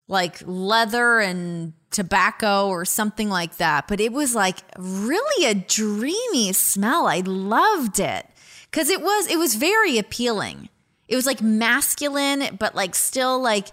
[0.09, 3.87] like leather and tobacco or something like that.
[3.87, 7.07] But it was like really a dreamy smell.
[7.07, 8.25] I loved it
[8.69, 10.67] because it was it was very appealing.
[11.07, 13.67] It was like masculine, but like still like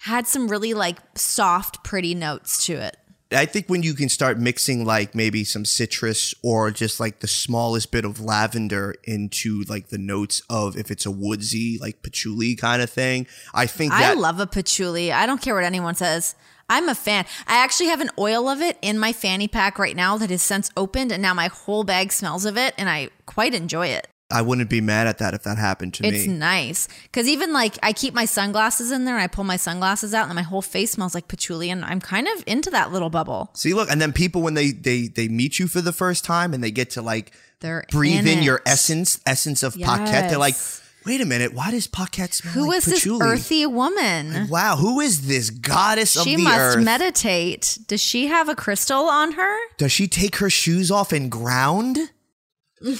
[0.00, 2.96] had some really like soft, pretty notes to it.
[3.32, 7.28] I think when you can start mixing like maybe some citrus or just like the
[7.28, 12.56] smallest bit of lavender into like the notes of if it's a woodsy like patchouli
[12.56, 15.12] kind of thing, I think I love a patchouli.
[15.12, 16.34] I don't care what anyone says.
[16.68, 17.24] I'm a fan.
[17.48, 20.42] I actually have an oil of it in my fanny pack right now that has
[20.42, 24.06] since opened, and now my whole bag smells of it, and I quite enjoy it.
[24.30, 26.18] I wouldn't be mad at that if that happened to It's me.
[26.18, 29.56] It's nice because even like I keep my sunglasses in there and I pull my
[29.56, 32.92] sunglasses out and my whole face smells like patchouli and I'm kind of into that
[32.92, 33.50] little bubble.
[33.54, 36.54] See, look, and then people when they they they meet you for the first time
[36.54, 40.38] and they get to like They're breathe in, in your essence essence of Paquette, they're
[40.38, 40.56] like,
[41.06, 44.48] wait a minute, why does Paquette smell Who like is this earthy woman?
[44.48, 47.78] Wow, who is this goddess She of the must meditate.
[47.86, 49.56] Does she have a crystal on her?
[49.76, 51.98] Does she take her shoes off and ground?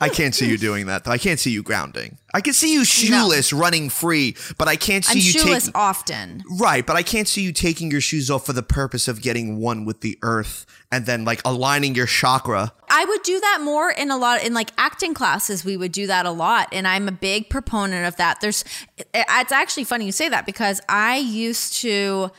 [0.00, 1.10] I can't see you doing that though.
[1.10, 2.18] I can't see you grounding.
[2.34, 5.80] I can see you shoeless running free, but I can't see I'm you shoeless taking
[5.80, 6.42] often.
[6.58, 9.58] Right, but I can't see you taking your shoes off for the purpose of getting
[9.58, 12.72] one with the earth and then like aligning your chakra.
[12.90, 15.64] I would do that more in a lot in like acting classes.
[15.64, 18.40] We would do that a lot, and I'm a big proponent of that.
[18.40, 18.64] There's,
[18.98, 22.30] it's actually funny you say that because I used to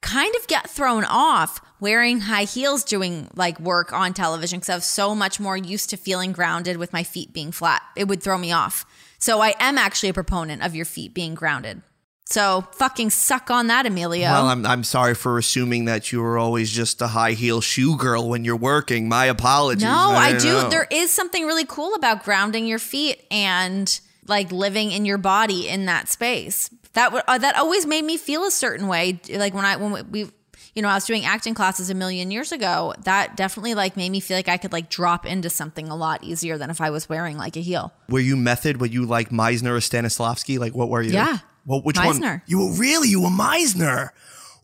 [0.00, 4.74] kind of get thrown off wearing high heels doing like work on television because I
[4.76, 7.82] was so much more used to feeling grounded with my feet being flat.
[7.96, 8.86] It would throw me off.
[9.18, 11.82] So I am actually a proponent of your feet being grounded.
[12.26, 14.28] So fucking suck on that, Emilio.
[14.28, 17.96] Well, I'm I'm sorry for assuming that you were always just a high heel shoe
[17.96, 19.08] girl when you're working.
[19.08, 19.84] My apologies.
[19.84, 20.52] No, I didn't do.
[20.52, 20.68] know.
[20.70, 25.68] There is something really cool about grounding your feet and like living in your body
[25.68, 26.70] in that space.
[26.94, 29.20] That would uh, that always made me feel a certain way.
[29.30, 30.30] Like when I when we,
[30.74, 32.94] you know, I was doing acting classes a million years ago.
[33.04, 36.24] That definitely like made me feel like I could like drop into something a lot
[36.24, 37.92] easier than if I was wearing like a heel.
[38.08, 38.80] Were you method?
[38.80, 40.58] Were you like Meisner or Stanislavski?
[40.58, 41.12] Like what were you?
[41.12, 41.38] Yeah.
[41.64, 42.20] What which Meisner.
[42.20, 42.42] one?
[42.46, 44.10] You were really you were Meisner.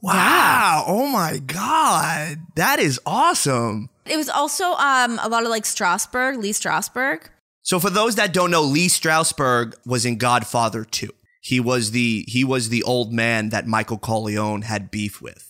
[0.02, 0.84] Wow.
[0.86, 2.38] Oh my God.
[2.56, 3.90] That is awesome.
[4.06, 7.26] It was also um, a lot of like Strasberg, Lee Strasberg.
[7.62, 11.10] So for those that don't know, Lee Strasberg was in Godfather 2.
[11.42, 15.49] He was the he was the old man that Michael Corleone had beef with.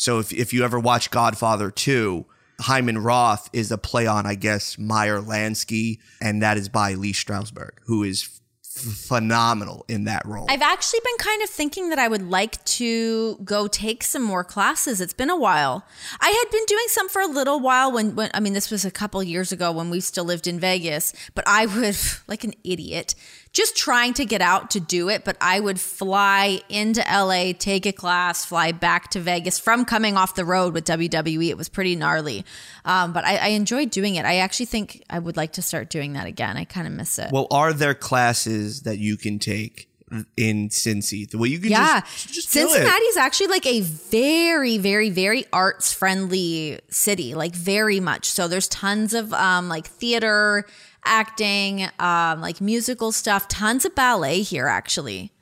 [0.00, 2.24] So if if you ever watch Godfather 2,
[2.58, 7.12] Hyman Roth is a play on, I guess, Meyer Lansky, and that is by Lee
[7.12, 10.46] Strasberg, who is f- phenomenal in that role.
[10.48, 14.42] I've actually been kind of thinking that I would like to go take some more
[14.42, 15.02] classes.
[15.02, 15.84] It's been a while.
[16.18, 18.86] I had been doing some for a little while when, when I mean, this was
[18.86, 22.54] a couple years ago when we still lived in Vegas, but I would, like an
[22.64, 23.14] idiot,
[23.52, 25.24] just trying to get out to do it.
[25.24, 30.16] But I would fly into LA, take a class, fly back to Vegas from coming
[30.16, 31.48] off the road with WWE.
[31.48, 32.44] It was pretty gnarly.
[32.84, 34.24] Um, but I, I enjoyed doing it.
[34.24, 36.56] I actually think I would like to start doing that again.
[36.56, 37.30] I kind of miss it.
[37.32, 39.88] well, are there classes that you can take
[40.36, 41.28] in Cincy?
[41.28, 42.68] The way you can yeah, just, just do.
[42.68, 48.30] Cincinnati is actually like a very, very, very arts friendly city, like very much.
[48.30, 50.66] So there's tons of um, like theater,
[51.04, 55.32] acting, um, like musical stuff, tons of ballet here, actually.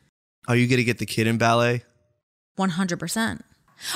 [0.47, 1.83] Are you going to get the kid in ballet?
[2.59, 3.41] 100%.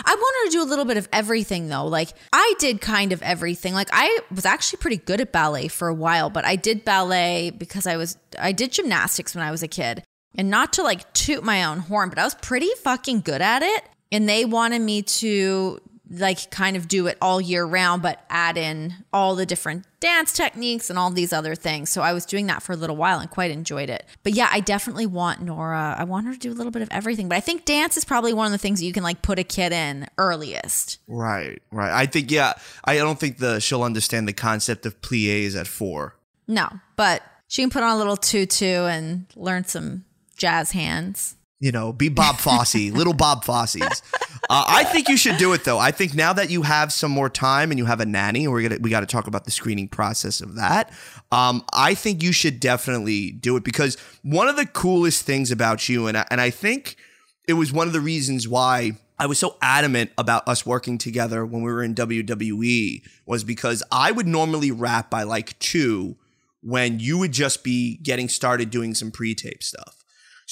[0.05, 1.87] I wanted to do a little bit of everything though.
[1.87, 3.75] Like I did kind of everything.
[3.75, 7.51] Like I was actually pretty good at ballet for a while, but I did ballet
[7.51, 10.05] because I was I did gymnastics when I was a kid.
[10.35, 13.63] And not to like toot my own horn, but I was pretty fucking good at
[13.63, 13.85] it.
[14.13, 15.81] And they wanted me to
[16.13, 20.33] like kind of do it all year round, but add in all the different dance
[20.33, 21.91] techniques and all these other things.
[21.91, 24.05] So I was doing that for a little while and quite enjoyed it.
[24.23, 25.97] But yeah, I definitely want Nora.
[25.99, 27.29] I want her to do a little bit of everything.
[27.29, 29.39] But I think dance is probably one of the things that you can like put
[29.39, 30.99] a kid in earliest.
[31.09, 31.93] Right, right.
[31.93, 32.55] I think yeah.
[32.85, 36.17] I don't think the she'll understand the concept of plies at four.
[36.47, 40.05] No, but she can put on a little tutu and learn some
[40.37, 41.37] jazz hands.
[41.63, 44.03] You know, be Bob Fosse, little Bob Fosse's.
[44.51, 45.79] Uh, I think you should do it though.
[45.79, 48.53] I think now that you have some more time and you have a nanny, and
[48.53, 50.93] we're gonna we got to talk about the screening process of that.
[51.31, 55.89] Um, I think you should definitely do it because one of the coolest things about
[55.89, 56.97] you, and I, and I think
[57.47, 61.47] it was one of the reasons why I was so adamant about us working together
[61.47, 66.17] when we were in WWE was because I would normally rap by like two
[66.61, 70.02] when you would just be getting started doing some pre-tape stuff.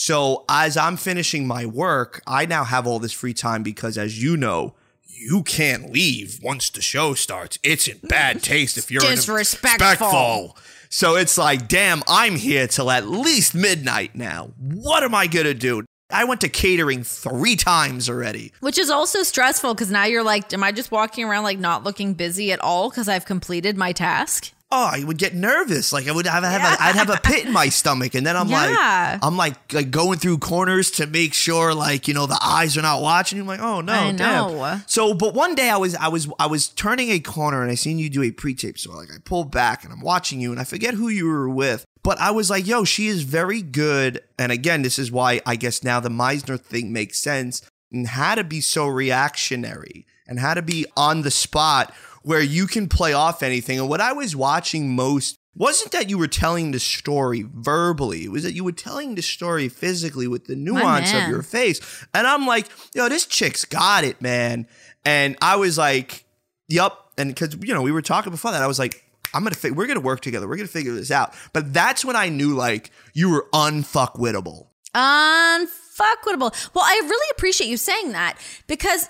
[0.03, 4.23] So as I'm finishing my work, I now have all this free time because as
[4.23, 4.73] you know,
[5.05, 7.59] you can't leave once the show starts.
[7.63, 9.79] It's in bad taste if you're Disrespectful.
[9.79, 10.57] disrespectful.
[10.89, 14.53] So it's like, damn, I'm here till at least midnight now.
[14.59, 15.85] What am I gonna do?
[16.11, 18.55] I went to catering three times already.
[18.61, 21.85] Which is also stressful because now you're like, am I just walking around like not
[21.85, 24.51] looking busy at all because I've completed my task?
[24.73, 25.93] Oh, I would get nervous.
[25.93, 28.37] Like I would have, have a, I'd have a pit in my stomach, and then
[28.37, 29.11] I'm Yeah.
[29.15, 32.79] like, I'm like, like going through corners to make sure, like you know, the eyes
[32.79, 33.41] are not watching.
[33.41, 34.17] I'm like, oh no, I damn.
[34.17, 34.81] know.
[34.87, 37.75] So, but one day I was, I was, I was turning a corner, and I
[37.75, 38.79] seen you do a pre-tape.
[38.79, 41.49] So like I pulled back, and I'm watching you, and I forget who you were
[41.51, 44.21] with, but I was like, yo, she is very good.
[44.39, 48.37] And again, this is why I guess now the Meisner thing makes sense and how
[48.37, 51.93] to be so reactionary and how to be on the spot
[52.23, 53.79] where you can play off anything.
[53.79, 58.31] And what I was watching most wasn't that you were telling the story verbally, it
[58.31, 61.81] was that you were telling the story physically with the nuance of your face.
[62.15, 64.67] And I'm like, yo, this chick's got it, man.
[65.05, 66.25] And I was like,
[66.69, 67.13] yup.
[67.19, 69.05] And because, you know, we were talking before that, I was like,
[69.35, 70.49] I'm gonna, fi- we're gonna work together.
[70.49, 71.35] We're gonna figure this out.
[71.53, 74.69] But that's when I knew like you were unfuckwittable.
[74.95, 76.75] Unfuckwittable.
[76.75, 79.09] Well, I really appreciate you saying that because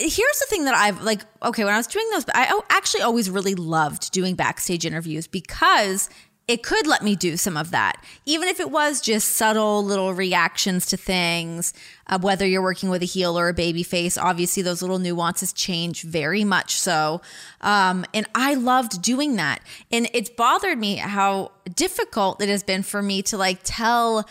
[0.00, 3.30] here's the thing that I've like, okay, when I was doing those, I actually always
[3.30, 6.08] really loved doing backstage interviews because
[6.48, 10.14] it could let me do some of that, even if it was just subtle little
[10.14, 11.74] reactions to things.
[12.06, 15.52] Uh, whether you're working with a heel or a baby face, obviously those little nuances
[15.52, 17.20] change very much so.
[17.60, 19.60] Um, and I loved doing that.
[19.92, 24.26] And it's bothered me how difficult it has been for me to like tell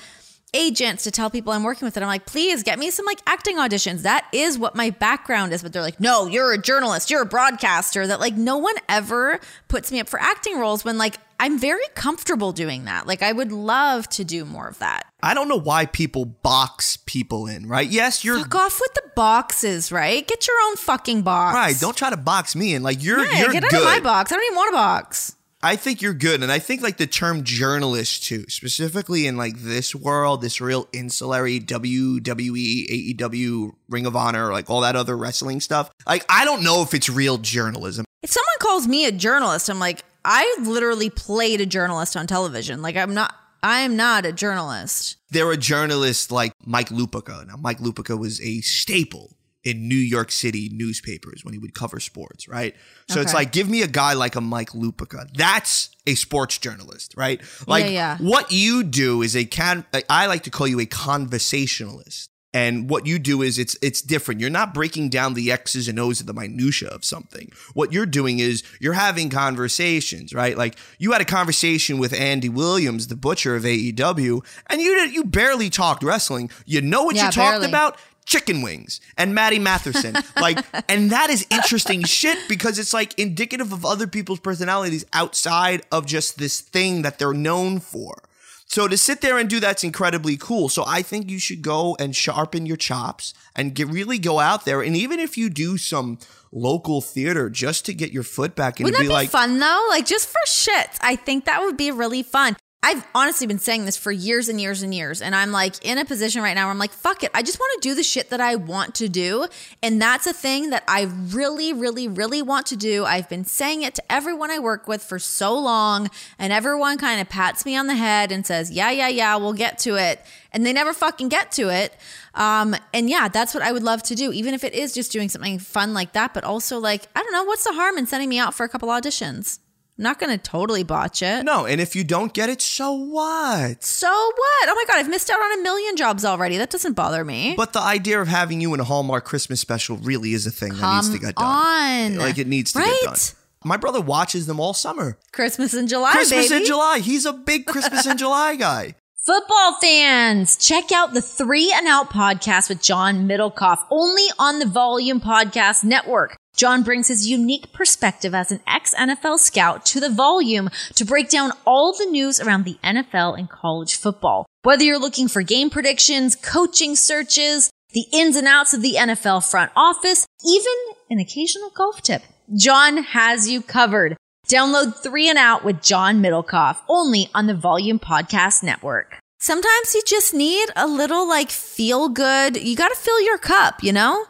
[0.53, 3.19] agents to tell people I'm working with that I'm like, please get me some like
[3.27, 4.01] acting auditions.
[4.03, 5.61] That is what my background is.
[5.61, 8.07] But they're like, no, you're a journalist, you're a broadcaster.
[8.07, 11.83] That like no one ever puts me up for acting roles when like I'm very
[11.93, 13.05] comfortable doing that.
[13.05, 15.05] Like I would love to do more of that.
[15.21, 17.87] I don't know why people box people in, right?
[17.87, 20.27] Yes, you're Fuck off with the boxes, right?
[20.27, 21.55] Get your own fucking box.
[21.55, 21.75] right.
[21.79, 22.83] Don't try to box me in.
[22.83, 23.79] Like you're yeah, you're get out good.
[23.79, 24.31] of my box.
[24.31, 25.35] I don't even want a box.
[25.63, 29.57] I think you're good, and I think like the term journalist too, specifically in like
[29.57, 35.59] this world, this real insulary WWE, AEW, Ring of Honor, like all that other wrestling
[35.59, 35.89] stuff.
[36.05, 38.05] Like I don't know if it's real journalism.
[38.21, 42.81] If someone calls me a journalist, I'm like, I literally played a journalist on television.
[42.83, 43.33] Like I'm not
[43.63, 45.17] I am not a journalist.
[45.31, 47.47] There are journalists like Mike Lupica.
[47.47, 49.36] Now, Mike Lupica was a staple
[49.67, 52.73] in New York City newspapers when he would cover sports, right?
[53.09, 55.27] So it's like, give me a guy like a Mike Lupica.
[55.33, 57.41] That's a sports journalist, right?
[57.67, 58.17] Like yeah.
[58.19, 59.85] what you do is a can.
[60.09, 62.29] I like to call you a conversationalist.
[62.53, 64.39] And what you do is it's it's different.
[64.41, 67.51] You're not breaking down the X's and O's of the minutia of something.
[67.73, 70.57] What you're doing is you're having conversations, right?
[70.57, 75.25] Like you had a conversation with Andy Williams, the butcher of AEW, and you you
[75.25, 76.49] barely talked wrestling.
[76.65, 77.67] You know what Yeah, you talked barely.
[77.67, 77.99] about?
[78.27, 80.21] Chicken wings and Maddie Matherson.
[80.41, 85.81] like, and that is interesting shit because it's like indicative of other people's personalities outside
[85.91, 88.21] of just this thing that they're known for.
[88.69, 90.67] So to sit there and do that's incredibly cool.
[90.67, 94.65] So I think you should go and sharpen your chops and get really go out
[94.65, 94.81] there.
[94.81, 96.19] And even if you do some
[96.51, 99.59] local theater just to get your foot back and Wouldn't that be be like, fun
[99.59, 99.85] though?
[99.89, 100.89] Like just for shit.
[100.99, 102.57] I think that would be really fun.
[102.87, 105.21] I've honestly been saying this for years and years and years.
[105.21, 107.31] And I'm like in a position right now where I'm like, fuck it.
[107.33, 109.47] I just want to do the shit that I want to do.
[109.83, 113.03] And that's a thing that I really, really, really want to do.
[113.03, 116.09] I've been saying it to everyone I work with for so long.
[116.39, 119.51] And everyone kind of pats me on the head and says, yeah, yeah, yeah, we'll
[119.51, 120.25] get to it.
[120.53, 121.93] And they never fucking get to it.
[122.35, 125.11] Um, and yeah, that's what I would love to do, even if it is just
[125.11, 126.33] doing something fun like that.
[126.33, 128.69] But also, like, I don't know, what's the harm in sending me out for a
[128.69, 129.59] couple auditions?
[129.97, 131.43] I'm not going to totally botch it.
[131.43, 131.65] no.
[131.65, 133.83] And if you don't get it, so what?
[133.83, 134.69] So what?
[134.69, 136.57] Oh my God, I've missed out on a million jobs already.
[136.57, 137.55] That doesn't bother me.
[137.57, 140.73] But the idea of having you in a Hallmark Christmas special really is a thing
[140.75, 141.45] that needs to get done.
[141.45, 142.17] on.
[142.17, 142.99] Like it needs to right?
[143.01, 143.17] get done.
[143.65, 145.17] My brother watches them all summer.
[145.31, 146.61] Christmas in July, Christmas baby.
[146.61, 146.99] in July.
[146.99, 148.93] He's a big Christmas in July guy.
[149.25, 154.65] Football fans, check out the Three and Out podcast with John Middlekauff, only on the
[154.65, 156.37] Volume Podcast Network.
[156.57, 161.29] John brings his unique perspective as an ex NFL scout to the volume to break
[161.29, 164.47] down all the news around the NFL and college football.
[164.63, 169.49] Whether you're looking for game predictions, coaching searches, the ins and outs of the NFL
[169.49, 170.73] front office, even
[171.11, 172.23] an occasional golf tip,
[172.55, 174.17] John has you covered.
[174.47, 179.19] Download Three and Out with John Middlekauff only on the Volume Podcast Network.
[179.39, 182.57] Sometimes you just need a little like feel good.
[182.57, 184.25] You got to fill your cup, you know?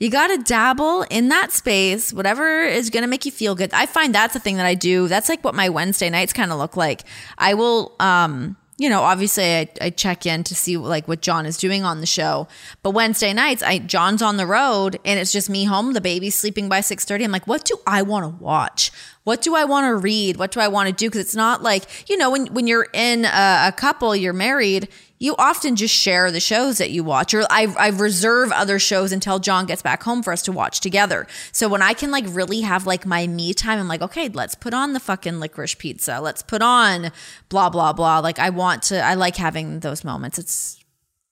[0.00, 3.70] You got to dabble in that space, whatever is going to make you feel good.
[3.74, 5.08] I find that's a thing that I do.
[5.08, 7.02] That's like what my Wednesday nights kind of look like.
[7.36, 11.44] I will, um, you know, obviously I, I check in to see like what Jon
[11.44, 12.48] is doing on the show.
[12.82, 15.92] But Wednesday nights, I Jon's on the road and it's just me home.
[15.92, 17.22] The baby's sleeping by six thirty.
[17.22, 18.90] I'm like, what do I want to watch?
[19.24, 20.36] What do I want to read?
[20.38, 21.08] What do I want to do?
[21.08, 24.88] Because it's not like you know when when you're in a, a couple, you're married.
[25.18, 29.12] You often just share the shows that you watch, or I, I reserve other shows
[29.12, 31.26] until Jon gets back home for us to watch together.
[31.52, 34.54] So when I can like really have like my me time, I'm like, okay, let's
[34.54, 36.20] put on the fucking licorice pizza.
[36.22, 37.12] Let's put on
[37.50, 38.20] blah blah blah.
[38.20, 39.00] Like I want to.
[39.00, 40.38] I like having those moments.
[40.38, 40.82] It's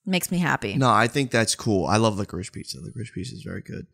[0.05, 0.75] makes me happy.
[0.75, 1.87] No, I think that's cool.
[1.87, 2.81] I love licorice pizza.
[2.81, 3.87] Licorice pizza is very good.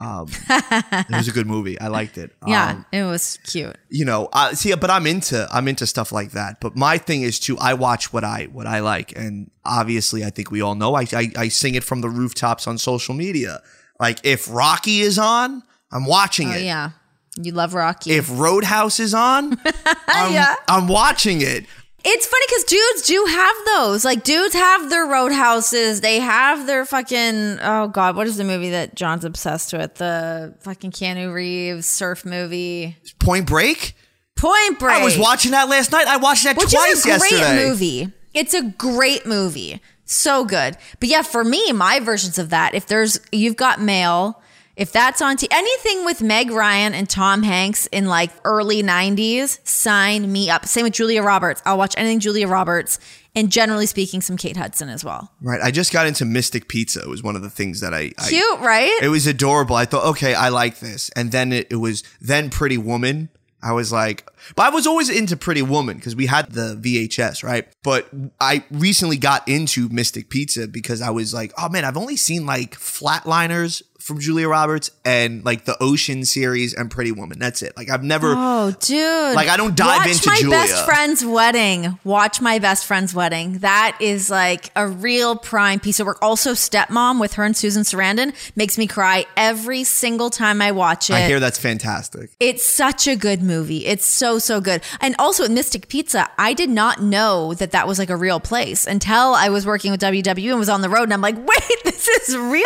[0.00, 1.80] Um, it was a good movie.
[1.80, 2.30] I liked it.
[2.46, 3.76] Yeah, Um, it was cute.
[3.88, 6.60] you know, uh, see, but I'm into I'm into stuff like that.
[6.60, 7.58] But my thing is too.
[7.58, 10.94] I watch what I what I like, and obviously, I think we all know.
[10.94, 13.60] I I, I sing it from the rooftops on social media.
[13.98, 16.62] Like if Rocky is on, I'm watching Oh it.
[16.62, 16.90] yeah,
[17.36, 18.12] you love Rocky.
[18.12, 19.58] If Roadhouse is on,
[20.06, 20.54] I'm, Yeah.
[20.68, 21.66] I'm watching it.
[22.04, 24.04] It's funny because dudes do have those.
[24.04, 26.00] Like dudes have their roadhouses.
[26.00, 29.94] They have their fucking oh god, what is the movie that Jon's obsessed with?
[29.96, 32.96] The fucking Keanu Reeves surf movie.
[33.18, 33.94] Point Break.
[34.36, 34.96] Point Break.
[34.96, 36.06] I was watching that last night.
[36.06, 37.68] I watched that which twice is a great yesterday.
[37.68, 38.12] movie.
[38.32, 39.82] It's a great movie.
[40.04, 40.76] So good.
[41.00, 44.40] But yeah, for me, my versions of that, if there's you've got mail,
[44.78, 49.58] if that's on t- anything with Meg Ryan and Tom Hanks in like early 90s,
[49.66, 50.66] sign me up.
[50.66, 51.60] Same with Julia Roberts.
[51.66, 53.00] I'll watch anything Julia Roberts
[53.34, 55.32] and generally speaking some Kate Hudson as well.
[55.42, 55.60] Right.
[55.60, 57.00] I just got into Mystic Pizza.
[57.00, 58.96] It was one of the things that I, I Cute, right?
[59.02, 59.74] It was adorable.
[59.74, 61.10] I thought, okay, I like this.
[61.16, 63.30] And then it, it was then Pretty Woman.
[63.60, 67.42] I was like, but I was always into Pretty Woman because we had the VHS,
[67.42, 67.66] right?
[67.82, 68.08] But
[68.40, 72.46] I recently got into Mystic Pizza because I was like, oh man, I've only seen
[72.46, 77.38] like Flatliners from Julia Roberts and like the Ocean series and Pretty Woman.
[77.38, 77.76] That's it.
[77.76, 78.32] Like I've never.
[78.36, 79.34] Oh, dude!
[79.36, 80.50] Like, I don't dive Watch into my Julia.
[80.58, 81.98] best friend's wedding.
[82.02, 83.58] Watch my best friend's wedding.
[83.58, 86.18] That is like a real prime piece of work.
[86.22, 91.10] Also, Stepmom with her and Susan Sarandon makes me cry every single time I watch
[91.10, 91.14] it.
[91.14, 92.30] I hear that's fantastic.
[92.40, 93.86] It's such a good movie.
[93.86, 94.82] It's so so good.
[95.00, 98.40] And also at Mystic Pizza, I did not know that that was like a real
[98.40, 101.36] place until I was working with WW and was on the road and I'm like,
[101.46, 102.64] "Wait, this is real?"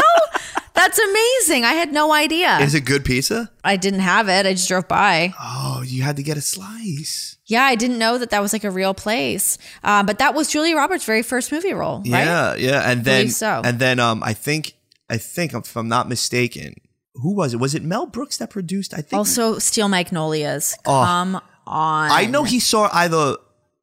[0.74, 1.64] That's amazing.
[1.64, 2.58] I had no idea.
[2.58, 3.50] Is it good pizza?
[3.62, 4.46] I didn't have it.
[4.46, 5.34] I just drove by.
[5.40, 7.36] Oh, you had to get a slice.
[7.46, 9.58] Yeah, I didn't know that that was like a real place.
[9.84, 12.24] Um, but that was Julia Roberts' very first movie role, right?
[12.24, 13.60] Yeah, yeah, and then so.
[13.64, 14.72] and then um, I think
[15.10, 16.74] I think if I'm not mistaken,
[17.14, 17.60] who was it?
[17.60, 18.94] Was it Mel Brooks that produced?
[18.94, 19.14] I think.
[19.14, 20.76] Also, Steel Magnolias.
[20.86, 21.04] Oh.
[21.04, 22.10] Come on.
[22.10, 23.36] I know he saw either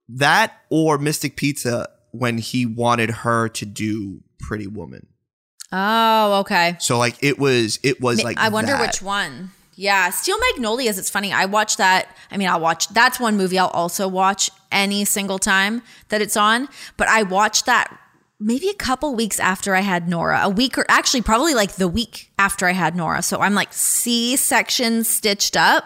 [0.10, 5.08] that or Mystic Pizza when he wanted her to do Pretty Woman.
[5.72, 6.76] Oh, okay.
[6.80, 8.82] So like it was, it was like I wonder that.
[8.82, 9.52] which one.
[9.76, 10.98] Yeah, Steel Magnolias.
[10.98, 11.32] It's funny.
[11.32, 12.10] I watched that.
[12.32, 12.90] I mean, I'll watch.
[12.90, 16.68] That's one movie I'll also watch any single time that it's on.
[16.98, 17.98] But I watched that
[18.40, 20.42] maybe a couple weeks after I had Nora.
[20.44, 23.22] A week or actually probably like the week after I had Nora.
[23.22, 25.86] So I'm like C section stitched up,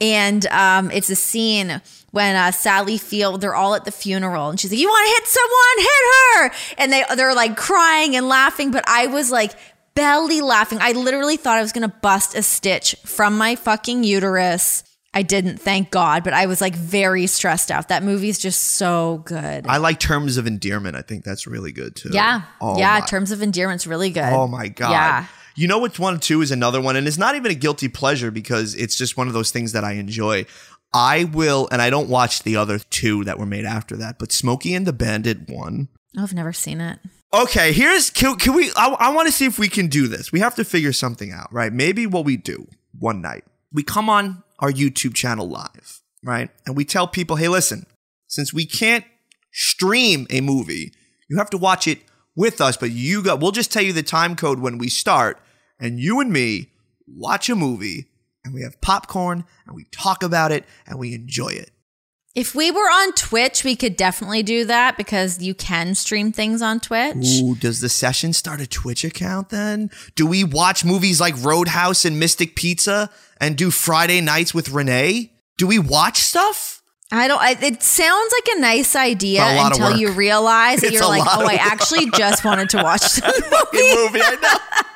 [0.00, 1.80] and um, it's a scene
[2.10, 5.14] when uh, Sally Field, they're all at the funeral, and she's like, "You want to
[5.14, 5.78] hit someone?
[5.78, 5.92] Hit
[6.34, 9.52] her!" And they they're like crying and laughing, but I was like
[9.94, 10.78] belly laughing.
[10.80, 14.84] I literally thought I was gonna bust a stitch from my fucking uterus.
[15.14, 17.88] I didn't, thank God, but I was like very stressed out.
[17.88, 19.66] That movie's just so good.
[19.66, 20.96] I like Terms of Endearment.
[20.96, 22.10] I think that's really good too.
[22.12, 22.98] yeah, Oh yeah.
[23.00, 24.22] my- Terms of Endearment's really good.
[24.32, 24.90] Oh my god.
[24.90, 25.26] Yeah.
[25.58, 28.30] You know which one too is another one, and it's not even a guilty pleasure
[28.30, 30.46] because it's just one of those things that I enjoy.
[30.94, 34.30] I will, and I don't watch the other two that were made after that, but
[34.30, 35.88] Smokey and the Bandit one.
[36.16, 37.00] Oh, I've never seen it.
[37.34, 38.70] Okay, here's can, can we?
[38.76, 40.30] I, I want to see if we can do this.
[40.30, 41.72] We have to figure something out, right?
[41.72, 46.76] Maybe what we do one night, we come on our YouTube channel live, right, and
[46.76, 47.84] we tell people, hey, listen,
[48.28, 49.04] since we can't
[49.52, 50.92] stream a movie,
[51.28, 51.98] you have to watch it
[52.36, 52.76] with us.
[52.76, 55.40] But you got, we'll just tell you the time code when we start,
[55.80, 56.70] and you and me
[57.06, 58.06] watch a movie,
[58.44, 61.70] and we have popcorn, and we talk about it, and we enjoy it.
[62.34, 66.62] If we were on Twitch, we could definitely do that because you can stream things
[66.62, 67.40] on Twitch.
[67.42, 69.90] Ooh, does the session start a Twitch account then?
[70.14, 73.10] Do we watch movies like Roadhouse and Mystic Pizza
[73.40, 75.32] and do Friday nights with Renee?
[75.56, 76.80] Do we watch stuff?
[77.10, 77.40] I don't.
[77.40, 81.22] I, it sounds like a nice idea a until you realize that It's you're like,
[81.26, 83.94] oh, I actually just wanted to watch the movie.
[83.96, 84.88] movie, I know.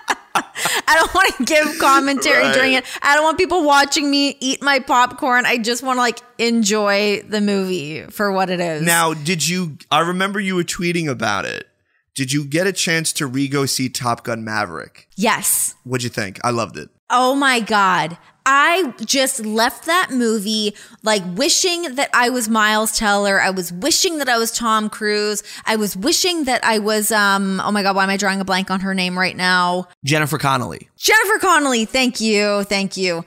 [0.88, 2.54] I don't want to give commentary Right.
[2.54, 2.84] during it.
[3.02, 5.46] I don't want people watching me eat my popcorn.
[5.46, 8.82] I just want to like enjoy the movie for what it is.
[8.82, 9.78] Now, did you?
[9.90, 11.66] I remember you were tweeting about it.
[12.14, 15.08] Did you get a chance to re-go see Top Gun Maverick?
[15.16, 15.74] yes.
[15.84, 16.38] What'd you think?
[16.44, 16.90] I loved it.
[17.08, 18.18] Oh my God.
[18.44, 23.40] I just left that movie like wishing that I was Miles Teller.
[23.40, 25.42] I was wishing that I was Tom Cruise.
[25.64, 28.44] I was wishing that I was, um, oh my God, why am I drawing a
[28.44, 29.88] blank on her name right now?
[30.04, 30.88] Jennifer Connelly.
[30.96, 31.84] Jennifer Connelly.
[31.84, 32.64] Thank you.
[32.64, 33.24] Thank you.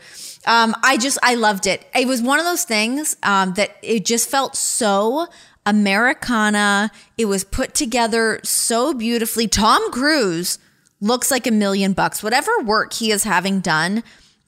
[0.48, 1.86] Um, I just, I loved it.
[1.96, 5.28] It was one of those things, um, that it just felt so
[5.66, 6.92] Americana.
[7.18, 9.48] It was put together so beautifully.
[9.48, 10.60] Tom Cruise
[11.02, 12.22] looks like a million bucks.
[12.22, 14.04] Whatever work he is having done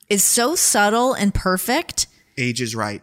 [0.09, 2.07] is so subtle and perfect.
[2.37, 3.01] Age is right.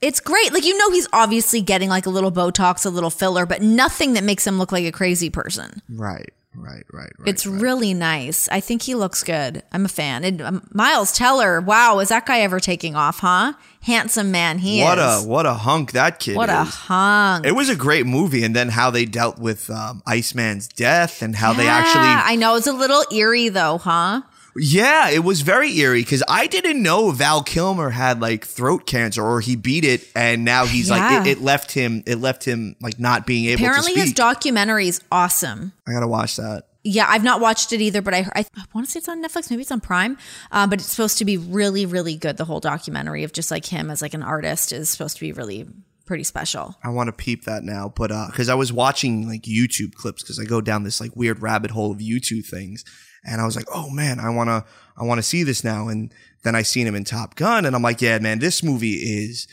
[0.00, 0.52] It's great.
[0.52, 4.14] Like, you know, he's obviously getting like a little Botox, a little filler, but nothing
[4.14, 5.82] that makes him look like a crazy person.
[5.90, 6.32] Right.
[6.54, 6.84] Right.
[6.92, 7.12] Right.
[7.18, 7.28] Right.
[7.28, 7.60] It's right.
[7.60, 8.48] really nice.
[8.48, 9.62] I think he looks good.
[9.72, 10.24] I'm a fan.
[10.24, 13.52] And um, Miles Teller, wow, is that guy ever taking off, huh?
[13.82, 15.04] Handsome man he what is.
[15.04, 17.46] What a what a hunk that kid what a hunk.
[17.46, 21.34] It was a great movie, and then how they dealt with um, Iceman's death, and
[21.34, 24.20] how they actually I know it's a little eerie though, huh?
[24.56, 29.22] Yeah, it was very eerie because I didn't know Val Kilmer had like throat cancer
[29.22, 32.76] or he beat it and now he's like it, it left him it left him
[32.80, 35.72] like not being able Apparently his documentary is awesome.
[35.86, 36.64] I gotta watch that.
[36.82, 39.22] Yeah, I've not watched it either, but I, I, I want to say it's on
[39.22, 39.50] Netflix.
[39.50, 40.16] Maybe it's on Prime.
[40.50, 42.38] Uh, but it's supposed to be really, really good.
[42.38, 45.32] The whole documentary of just like him as like an artist is supposed to be
[45.32, 45.68] really
[46.06, 46.76] pretty special.
[46.82, 50.22] I want to peep that now, but uh, because I was watching like YouTube clips
[50.22, 52.84] because I go down this like weird rabbit hole of YouTube things,
[53.24, 54.64] and I was like, oh man, I wanna
[54.96, 56.12] I wanna see this now, and
[56.42, 59.46] then I seen him in Top Gun, and I'm like, yeah, man, this movie is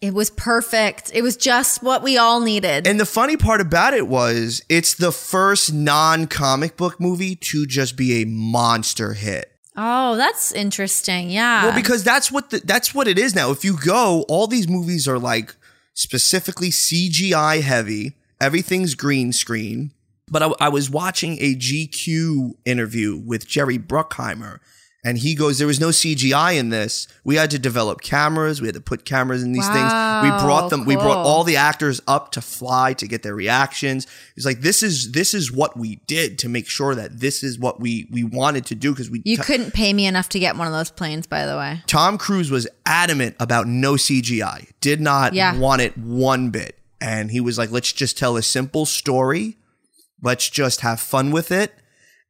[0.00, 1.10] It was perfect.
[1.14, 2.86] It was just what we all needed.
[2.86, 7.96] And the funny part about it was it's the first non-comic book movie to just
[7.96, 9.52] be a monster hit.
[9.76, 11.30] oh, that's interesting.
[11.30, 11.66] Yeah.
[11.66, 13.50] Well, because that's what the, that's what it is now.
[13.50, 15.54] If you go, all these movies are like
[15.94, 18.16] specifically CGI heavy.
[18.40, 19.92] Everything's green screen.
[20.30, 24.58] But I, I was watching a GQ interview with Jerry Bruckheimer,
[25.02, 27.08] and he goes, "There was no CGI in this.
[27.24, 28.60] We had to develop cameras.
[28.60, 29.90] We had to put cameras in these things.
[30.22, 30.84] We brought them.
[30.84, 34.06] We brought all the actors up to fly to get their reactions.
[34.34, 37.58] He's like, this is this is what we did to make sure that this is
[37.58, 40.56] what we we wanted to do because we you couldn't pay me enough to get
[40.56, 41.80] one of those planes, by the way.
[41.86, 45.56] Tom Cruise was adamant about no CGI, did not Yeah.
[45.58, 46.76] want it one bit.
[47.00, 49.56] And he was like, let's just tell a simple story.
[50.22, 51.74] Let's just have fun with it.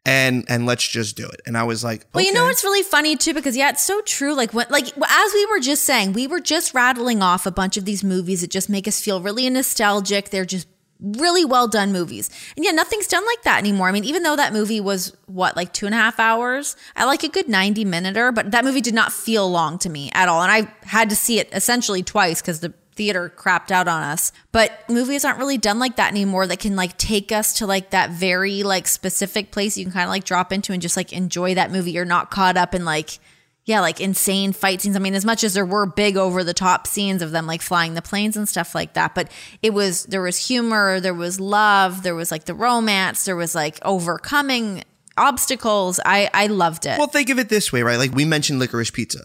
[0.06, 1.42] And and let's just do it.
[1.44, 4.00] And I was like, Well, you know what's really funny too, because yeah, it's so
[4.00, 4.34] true.
[4.34, 7.76] Like when, like as we were just saying, we were just rattling off a bunch
[7.76, 10.30] of these movies that just make us feel really nostalgic.
[10.30, 10.66] They're just
[11.02, 12.30] really well done movies.
[12.56, 13.88] And yeah, nothing's done like that anymore.
[13.88, 17.04] I mean, even though that movie was what, like two and a half hours, I
[17.04, 20.28] like a good 90 minuter, but that movie did not feel long to me at
[20.28, 20.42] all.
[20.42, 24.30] And I had to see it essentially twice because the theater crapped out on us.
[24.52, 27.88] But movies aren't really done like that anymore that can like take us to like
[27.90, 31.10] that very like specific place you can kind of like drop into and just like
[31.10, 31.92] enjoy that movie.
[31.92, 33.18] You're not caught up in like
[33.64, 34.96] yeah, like insane fight scenes.
[34.96, 37.62] I mean, as much as there were big over the top scenes of them like
[37.62, 39.32] flying the planes and stuff like that, but
[39.62, 43.54] it was there was humor, there was love, there was like the romance, there was
[43.54, 44.84] like overcoming
[45.16, 46.00] obstacles.
[46.04, 46.98] I I loved it.
[46.98, 47.98] Well, think of it this way, right?
[47.98, 49.24] Like we mentioned licorice pizza.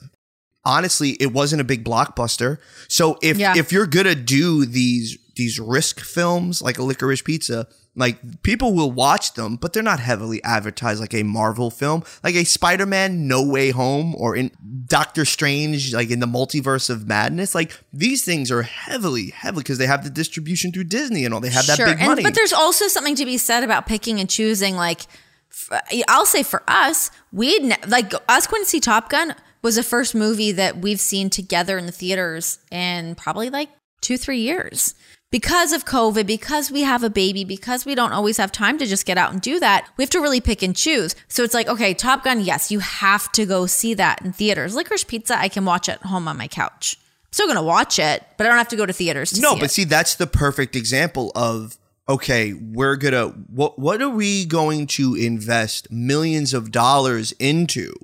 [0.65, 2.57] Honestly, it wasn't a big blockbuster.
[2.87, 3.53] So if Yeah.
[3.55, 8.91] if you're gonna do these these risk films like a licorice pizza, like people will
[8.91, 13.43] watch them, but they're not heavily advertised like a Marvel film, like a Spider-Man No
[13.43, 14.51] Way Home or in
[14.87, 17.53] Doctor Strange, like in the multiverse of madness.
[17.53, 21.41] Like these things are heavily, heavily because they have the distribution through Disney and all.
[21.41, 22.23] They have that big and, money.
[22.23, 24.75] but there's also something to be said about picking and choosing.
[24.75, 25.01] Like,
[25.51, 29.35] f- I'll say for us, we ne- like us going to see Top Gun
[29.65, 33.67] was the first movie that we've seen together in the theaters in probably like
[33.99, 34.93] two, three years.
[35.31, 38.85] Because of COVID, because we have a baby, because we don't always have time to
[38.85, 41.15] just get out and do that, we have to really pick and choose.
[41.29, 44.75] So it's like, okay, Top Gun, yes, you have to go see that in theaters.
[44.75, 46.97] Licorice Pizza, I can watch at home on my couch.
[47.23, 49.55] I'm still gonna watch it, but I don't have to go to theaters to no,
[49.55, 49.73] see but it.
[49.73, 51.75] see, that's the perfect example of
[52.07, 57.95] okay, we're gonna what what are we going to invest millions of dollars into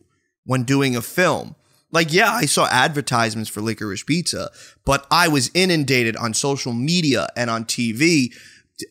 [0.46, 1.56] when doing a film?
[1.92, 4.50] Like, yeah, I saw advertisements for licorice pizza,
[4.86, 8.34] but I was inundated on social media and on TV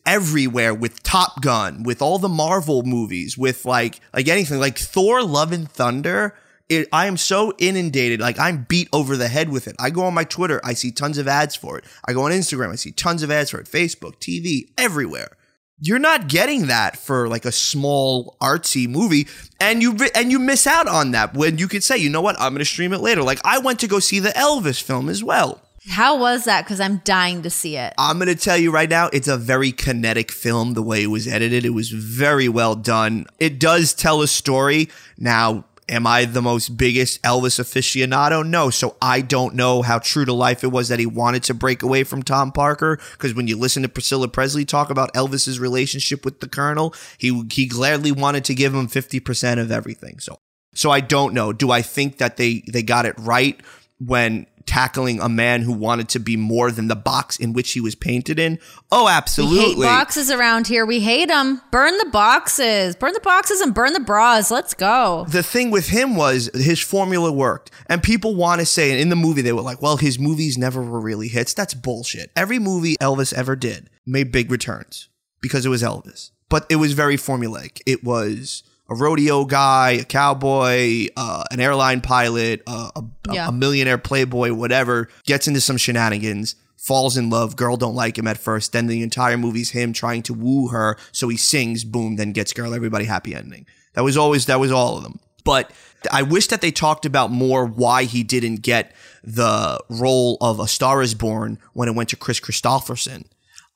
[0.05, 5.23] everywhere with Top Gun, with all the Marvel movies, with like like anything like Thor:
[5.23, 6.35] Love and Thunder.
[6.69, 9.75] It, I am so inundated, like I'm beat over the head with it.
[9.77, 11.83] I go on my Twitter, I see tons of ads for it.
[12.05, 13.65] I go on Instagram, I see tons of ads for it.
[13.65, 15.35] Facebook, TV, everywhere.
[15.83, 19.27] You're not getting that for like a small artsy movie,
[19.59, 22.39] and you and you miss out on that when you could say, you know what,
[22.39, 23.23] I'm going to stream it later.
[23.23, 25.59] Like I went to go see the Elvis film as well.
[25.89, 26.63] How was that?
[26.63, 27.95] Because I'm dying to see it.
[27.97, 31.07] I'm going to tell you right now, it's a very kinetic film the way it
[31.07, 31.65] was edited.
[31.65, 33.25] It was very well done.
[33.39, 34.89] It does tell a story.
[35.17, 38.47] Now, am I the most biggest Elvis aficionado?
[38.47, 38.69] No.
[38.69, 41.83] So I don't know how true to life it was that he wanted to break
[41.83, 42.97] away from Tom Parker.
[43.11, 47.43] Because when you listen to Priscilla Presley talk about Elvis's relationship with the Colonel, he
[47.51, 50.19] he gladly wanted to give him 50% of everything.
[50.19, 50.39] So
[50.73, 51.53] so I don't know.
[51.53, 53.59] Do I think that they they got it right
[53.99, 57.81] when tackling a man who wanted to be more than the box in which he
[57.81, 58.59] was painted in?
[58.91, 59.75] Oh, absolutely.
[59.75, 60.85] We hate boxes around here.
[60.85, 61.61] We hate them.
[61.71, 62.95] Burn the boxes.
[62.95, 64.51] Burn the boxes and burn the bras.
[64.51, 65.25] Let's go.
[65.29, 67.71] the thing with him was his formula worked.
[67.87, 70.57] And people want to say, and in the movie, they were like, well, his movies
[70.57, 71.53] never were really hits.
[71.53, 72.31] That's bullshit.
[72.35, 75.09] Every movie Elvis ever did made big returns
[75.41, 76.31] because it was Elvis.
[76.49, 77.81] But it was very formulaic.
[77.85, 83.47] It was a rodeo guy, a cowboy, uh, an airline pilot, uh, a, Yeah.
[83.47, 86.55] a millionaire playboy, whatever, gets into some shenanigans.
[86.77, 88.73] Falls in love, girl don't like him at first.
[88.73, 92.51] Then the entire movie's him trying to woo her, so he sings, boom, then gets
[92.53, 93.65] girl, everybody happy ending.
[93.93, 95.19] That was always that was all of them.
[95.45, 95.71] But
[96.11, 100.67] I wish that they talked about more why he didn't get the role of A
[100.67, 103.25] Star Is Born when it went to Kris Kristofferson.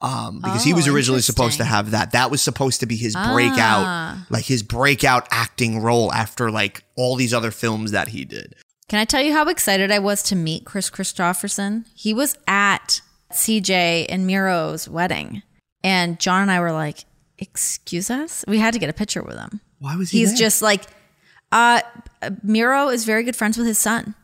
[0.06, 2.12] Um, because he Oh, was originally supposed to have that.
[2.12, 4.26] That was supposed to be his breakout, Ah.
[4.30, 8.54] like his breakout acting role after like all these other films that he did.
[8.88, 11.86] Can I tell you how excited I was to meet Kris Kristofferson?
[11.96, 13.02] He was at
[13.34, 15.42] CJ and Miro's wedding.
[15.84, 17.06] And Jon and I were like,
[17.38, 18.46] Excuse us?
[18.48, 19.60] We had to get a picture with him.
[19.80, 20.20] Why was he?
[20.20, 20.38] He's there?
[20.38, 20.84] just like,
[21.52, 21.82] uh,
[22.44, 24.16] Miro is very good friends with his son.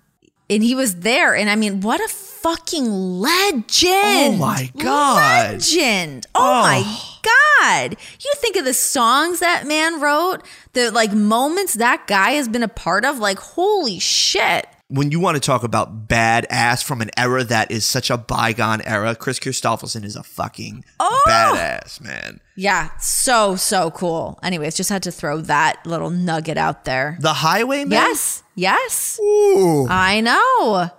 [0.50, 1.36] And he was there.
[1.36, 2.08] And I mean, what a
[2.42, 4.36] fucking oh legend.
[4.36, 5.54] Oh my God.
[5.54, 6.26] Legend.
[6.36, 7.96] Oh, my God.
[8.20, 10.40] You think of the songs that man wrote,
[10.74, 14.66] the like moments that guy has been a part of, like, holy shit.
[14.88, 18.82] when you want to talk about badass from an era that is such a bygone
[18.82, 21.24] era, Kris Kristofferson is a fucking Oh!
[21.28, 22.42] badass, man.
[22.58, 24.38] Yeah, so, so cool.
[24.44, 27.18] Anyways, just had to throw that little nugget out there.
[27.22, 27.92] The Highwayman?
[27.92, 29.18] Yes, yes.
[29.22, 30.92] Ooh, I know.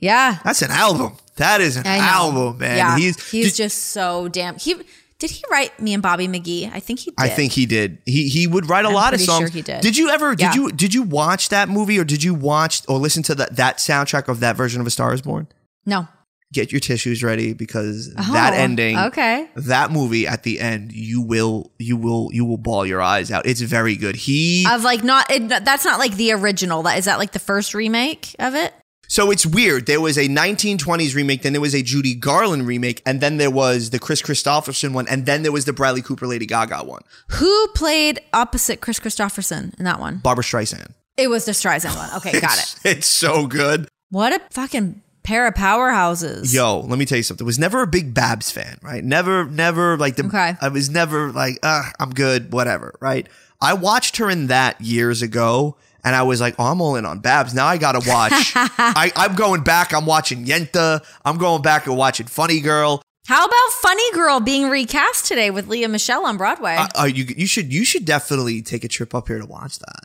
[0.00, 0.38] Yeah.
[0.44, 1.16] that's an album.
[1.36, 2.76] That is an album, man.
[2.76, 4.58] Yeah, He's, he's did- just so damn.
[4.58, 4.74] He
[5.20, 6.70] did he write me and Bobby McGee?
[6.72, 7.14] I think he did.
[7.18, 7.98] I think he did.
[8.06, 9.38] He he would write a I'm lot of songs.
[9.40, 9.80] sure he did.
[9.80, 12.98] Did you ever did you did you watch that movie or did you watch or
[12.98, 15.48] listen to that that soundtrack of that version of A Star Is Born?
[15.86, 16.06] no.
[16.50, 19.50] Get your tissues ready because that Oh, ending Okay.
[19.54, 23.44] that movie at the end you will you will you will ball your eyes out.
[23.44, 24.16] It's very good.
[24.16, 25.30] He Of like not.
[25.30, 26.82] It, that's not like the original.
[26.84, 28.72] That is that like the first remake of it.
[29.08, 29.86] So it's weird.
[29.86, 33.50] There was a 1920s remake, then there was a Judy Garland remake, and then there
[33.50, 37.02] was the Kris Kristofferson one, and then there was the Bradley Cooper Lady Gaga one.
[37.30, 40.18] Who played opposite Kris Kristofferson in that one?
[40.18, 40.92] Barbra Streisand.
[41.16, 42.10] It was the Streisand one.
[42.16, 42.74] Okay, got it.
[42.84, 43.88] It's so good.
[44.10, 46.54] What a fucking pair of powerhouses.
[46.54, 47.44] Yo, let me tell you something.
[47.46, 49.02] Was never a big Babs fan, right?
[49.02, 50.26] Never, never like the.
[50.26, 50.54] Okay.
[50.60, 53.26] I was never like, uh, I'm good, whatever, right?
[53.60, 57.04] I watched her in that years ago, and I was like, oh, I'm all in
[57.04, 57.54] on Babs.
[57.54, 58.32] Now I gotta watch.
[58.54, 59.92] I, I'm going back.
[59.92, 61.04] I'm watching Yentl.
[61.24, 63.02] I'm going back and watching Funny Girl.
[63.26, 66.76] How about Funny Girl being recast today with Lea Michele on Broadway?
[66.76, 69.78] Uh, uh, you you should you should definitely take a trip up here to watch
[69.80, 70.04] that.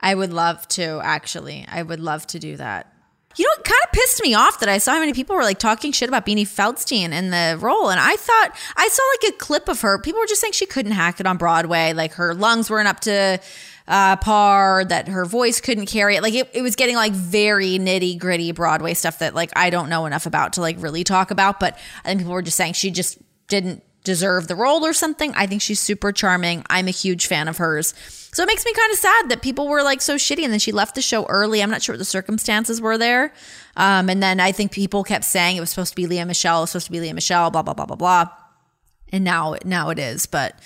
[0.00, 1.64] I would love to, actually.
[1.66, 2.93] I would love to do that.
[3.36, 5.42] You know, it kind of pissed me off that I saw how many people were
[5.42, 7.90] like talking shit about Beanie Feldstein in the role.
[7.90, 9.98] And I thought, I saw like a clip of her.
[9.98, 11.92] People were just saying she couldn't hack it on Broadway.
[11.92, 13.40] Like her lungs weren't up to
[13.86, 16.22] uh, par, that her voice couldn't carry it.
[16.22, 19.88] Like it, it was getting like very nitty gritty Broadway stuff that like I don't
[19.88, 21.60] know enough about to like really talk about.
[21.60, 23.18] But I think people were just saying she just
[23.48, 25.34] didn't deserve the role or something.
[25.34, 26.64] I think she's super charming.
[26.70, 27.94] I'm a huge fan of hers.
[28.32, 30.60] So it makes me kind of sad that people were like so shitty and then
[30.60, 31.62] she left the show early.
[31.62, 33.32] I'm not sure what the circumstances were there.
[33.76, 36.58] Um, and then I think people kept saying it was supposed to be Lea Michele,
[36.58, 38.28] it was supposed to be Lea Michele, blah, blah, blah, blah, blah.
[39.12, 40.26] And now, now it is.
[40.26, 40.58] But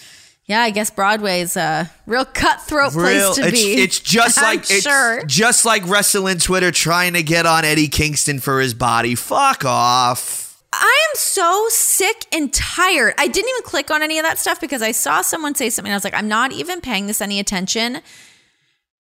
[0.46, 3.82] yeah, I guess Broadway's a real cutthroat Real, place to it's, be.
[3.82, 5.22] it's just like it's sure.
[5.26, 9.14] just like wrestling Twitter trying to get on Eddie Kingston for his body.
[9.14, 10.47] Fuck off.
[10.72, 13.14] I am so sick and tired.
[13.18, 15.92] I didn't even click on any of that stuff because I saw someone say something.
[15.92, 18.02] I was like, I'm not even paying this any attention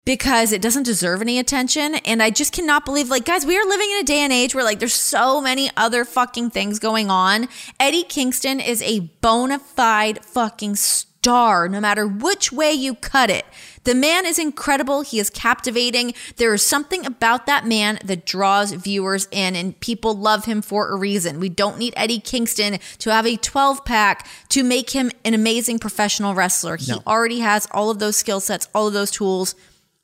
[0.05, 1.95] because it doesn't deserve any attention.
[1.95, 4.55] And I just cannot believe, like, guys, we are living in a day and age
[4.55, 7.49] where, like, there's so many other fucking things going on.
[7.77, 13.45] Eddie Kingston is a bona fide fucking star, no matter which way you cut it.
[13.87, 15.01] The man is incredible.
[15.01, 16.13] He is captivating.
[16.35, 20.89] There is something about that man that draws viewers in, and people love him for
[20.89, 21.39] a reason.
[21.39, 25.79] We don't need Eddie Kingston to have a 12 pack to make him an amazing
[25.79, 26.75] professional wrestler.
[26.75, 27.01] He No.
[27.07, 29.55] already has all of those skill sets, all of those tools.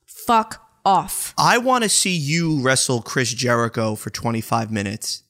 [0.05, 1.33] Fuck off.
[1.37, 5.23] I want to see you wrestle Chris Jericho for 25 minutes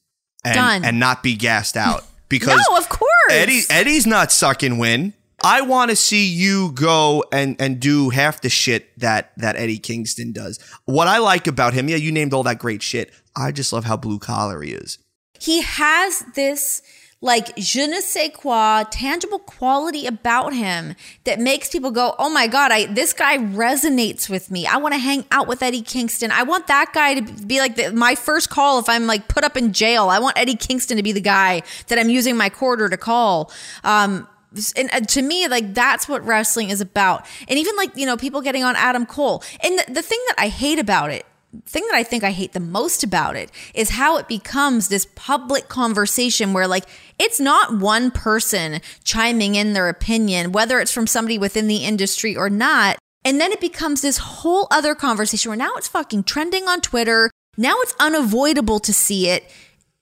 [0.45, 0.85] and, Done.
[0.85, 3.09] and not be gassed out because No, of course.
[3.31, 5.13] Eddie Eddie's not sucking win.
[5.43, 9.77] I want to see you go and and do half the shit that that Eddie
[9.79, 10.59] Kingston does.
[10.85, 13.11] What I like about him, yeah, you named all that great shit.
[13.35, 14.97] I just love how blue collar he is.
[15.39, 16.81] he has this
[17.19, 22.47] like je ne sais quoi tangible quality about him that makes people go oh my
[22.47, 26.31] god i this guy resonates with me i want to hang out with eddie kingston
[26.31, 29.43] i want that guy to be like the, my first call if i'm like put
[29.43, 32.49] up in jail i want eddie kingston to be the guy that i'm using my
[32.49, 33.51] quarter to call
[33.85, 34.27] um
[34.75, 38.17] and uh, to me like that's what wrestling is about and even like you know
[38.17, 41.25] people getting on adam cole and the, the thing that i hate about it
[41.65, 45.07] thing that I think I hate the most about it is how it becomes this
[45.15, 46.85] public conversation where like
[47.19, 52.35] it's not one person chiming in their opinion, whether it's from somebody within the industry
[52.35, 52.97] or not.
[53.25, 57.29] And then it becomes this whole other conversation where now it's fucking trending on Twitter.
[57.55, 59.49] Now it's unavoidable to see it.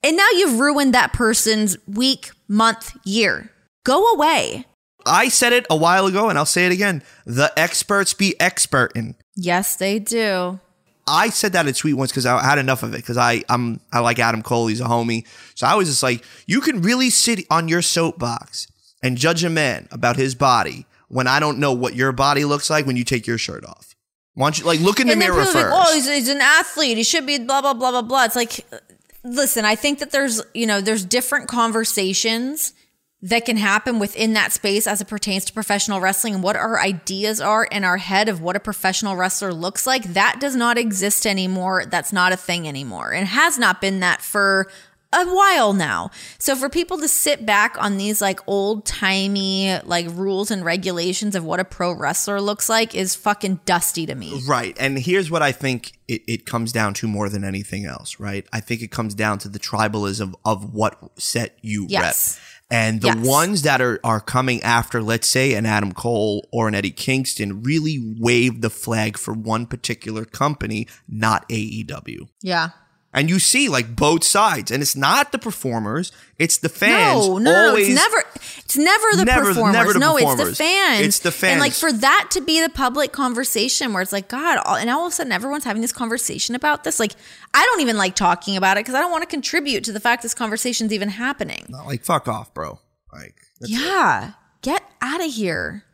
[0.02, 3.51] And now you've ruined that person's week, month, year.
[3.84, 4.66] Go away.
[5.04, 7.02] I said it a while ago and I'll say it again.
[7.26, 9.14] The experts be expertin.
[9.34, 10.60] Yes, they do.
[11.06, 13.80] I said that at Sweet once because I had enough of it because I I'm
[13.92, 14.68] I like Adam Cole.
[14.68, 15.26] He's a homie.
[15.54, 18.68] So I was just like, you can really sit on your soapbox
[19.02, 22.70] and judge a man about his body when I don't know what your body looks
[22.70, 23.96] like when you take your shirt off.
[24.34, 25.54] Why don't you like look in the and mirror first?
[25.54, 26.96] like, oh, he's, he's an athlete.
[26.96, 28.24] He should be blah blah blah blah blah.
[28.24, 28.78] It's like, uh,
[29.24, 32.74] listen, I think that there's you know there's different conversations
[33.22, 36.80] that can happen within that space as it pertains to professional wrestling and what our
[36.80, 40.02] ideas are in our head of what a professional wrestler looks like.
[40.14, 41.84] That does not exist anymore.
[41.86, 44.68] That's not a thing anymore, and has not been that for
[45.14, 46.10] a while now.
[46.38, 51.34] So for people to sit back on these like old timey like rules and regulations
[51.34, 54.42] of what a pro wrestler looks like is fucking dusty to me.
[54.46, 54.74] Right.
[54.80, 58.46] And here's what I think it, it comes down to more than anything else, right?
[58.54, 62.38] I think it comes down to the tribalism of what set you Yes.
[62.40, 62.48] rep.
[62.72, 63.26] And the Yes.
[63.26, 67.62] ones that are, are coming after, let's say, an Adam Cole or an Eddie Kingston,
[67.62, 72.28] really wave the flag for one particular company, not AEW.
[72.40, 72.70] Yeah.
[73.14, 77.28] And you see like both sides, and it's not the performers, it's the fans.
[77.28, 78.24] No, no, no, it's never,
[78.58, 79.72] it's never the Never- performers.
[79.74, 81.06] never the no, it's the fans.
[81.06, 81.52] It's the fans.
[81.52, 84.88] And like for that to be the public conversation where it's like, God, all, and
[84.88, 86.98] all of a sudden everyone's having this conversation about this.
[86.98, 87.12] Like,
[87.52, 90.00] I don't even like talking about it because I don't want to contribute to the
[90.00, 91.66] fact this conversation's even happening.
[91.68, 92.80] not like fuck off, bro.
[93.12, 94.32] Like Yeah,
[94.62, 95.84] get out of here.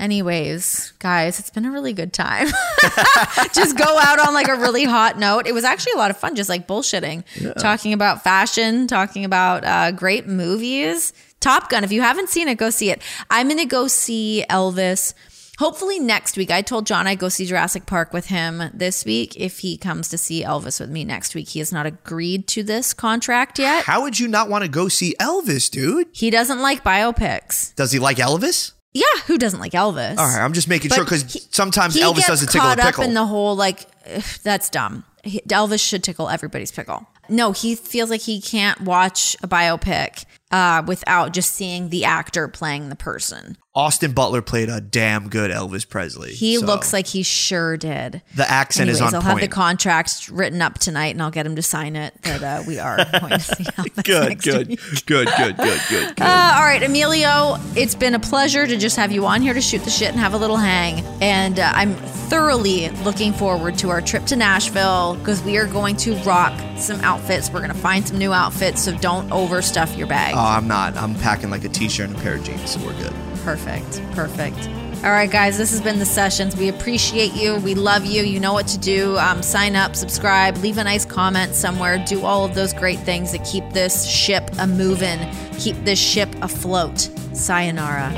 [0.00, 2.46] Anyways, guys, it's been a really good time.
[3.52, 5.46] just go out on like a really hot note.
[5.46, 9.62] It was actually a lot of fun, just like bullshitting, talking about fashion, talking about
[9.62, 11.12] uh, great movies.
[11.40, 11.84] Top Gun.
[11.84, 13.02] If you haven't seen it, go see it.
[13.28, 15.12] I'm going to go see Elvis.
[15.58, 16.50] Hopefully next week.
[16.50, 20.08] I told Jon I'd go see Jurassic Park with him this week if he comes
[20.08, 21.50] to see Elvis with me next week.
[21.50, 23.84] He has not agreed to this contract yet.
[23.84, 26.08] How would you not want to go see Elvis, dude?
[26.12, 27.74] He doesn't like biopics.
[27.74, 28.72] Does he like Elvis?
[28.92, 30.18] Yeah, who doesn't like Elvis?
[30.18, 33.02] All right, I'm just making But sure because sometimes he Elvis doesn't tickle a pickle.
[33.04, 35.04] up in the whole like ugh, that's dumb.
[35.22, 37.06] He- Elvis should tickle everybody's pickle.
[37.28, 42.48] No, he feels like he can't watch a biopic uh, without just seeing the actor
[42.48, 43.56] playing the person.
[43.80, 46.34] Austin Butler played a damn good Elvis Presley.
[46.34, 48.20] He so looks like he sure did.
[48.36, 49.40] the accent Anyways, is on I'll point.
[49.40, 52.62] have the contract written up tonight, and I'll get him to sign it that uh,
[52.66, 54.68] we are going to see Elvis good, good,
[55.06, 56.20] good, good, good, good, good.
[56.20, 59.62] Uh, all right, Emilio, it's been a pleasure to just have you on here to
[59.62, 61.02] shoot the shit and have a little hang.
[61.22, 65.96] And uh, I'm thoroughly looking forward to our trip to Nashville because we are going
[65.96, 67.48] to rock some outfits.
[67.50, 70.34] We're going to find some new outfits, so don't overstuff your bag.
[70.36, 70.98] Oh, I'm not.
[70.98, 73.14] I'm packing like a t-shirt and a pair of jeans, so we're good.
[73.44, 74.02] Perfect.
[74.12, 74.68] Perfect.
[75.02, 76.54] All right, guys, this has been the sessions.
[76.56, 77.56] We appreciate you.
[77.56, 78.22] We love you.
[78.22, 79.16] You know what to do.
[79.16, 82.04] Um, sign up, subscribe, leave a nice comment somewhere.
[82.06, 85.18] Do all of those great things that keep this ship a moving,
[85.58, 87.08] keep this ship afloat.
[87.32, 88.10] Sayonara.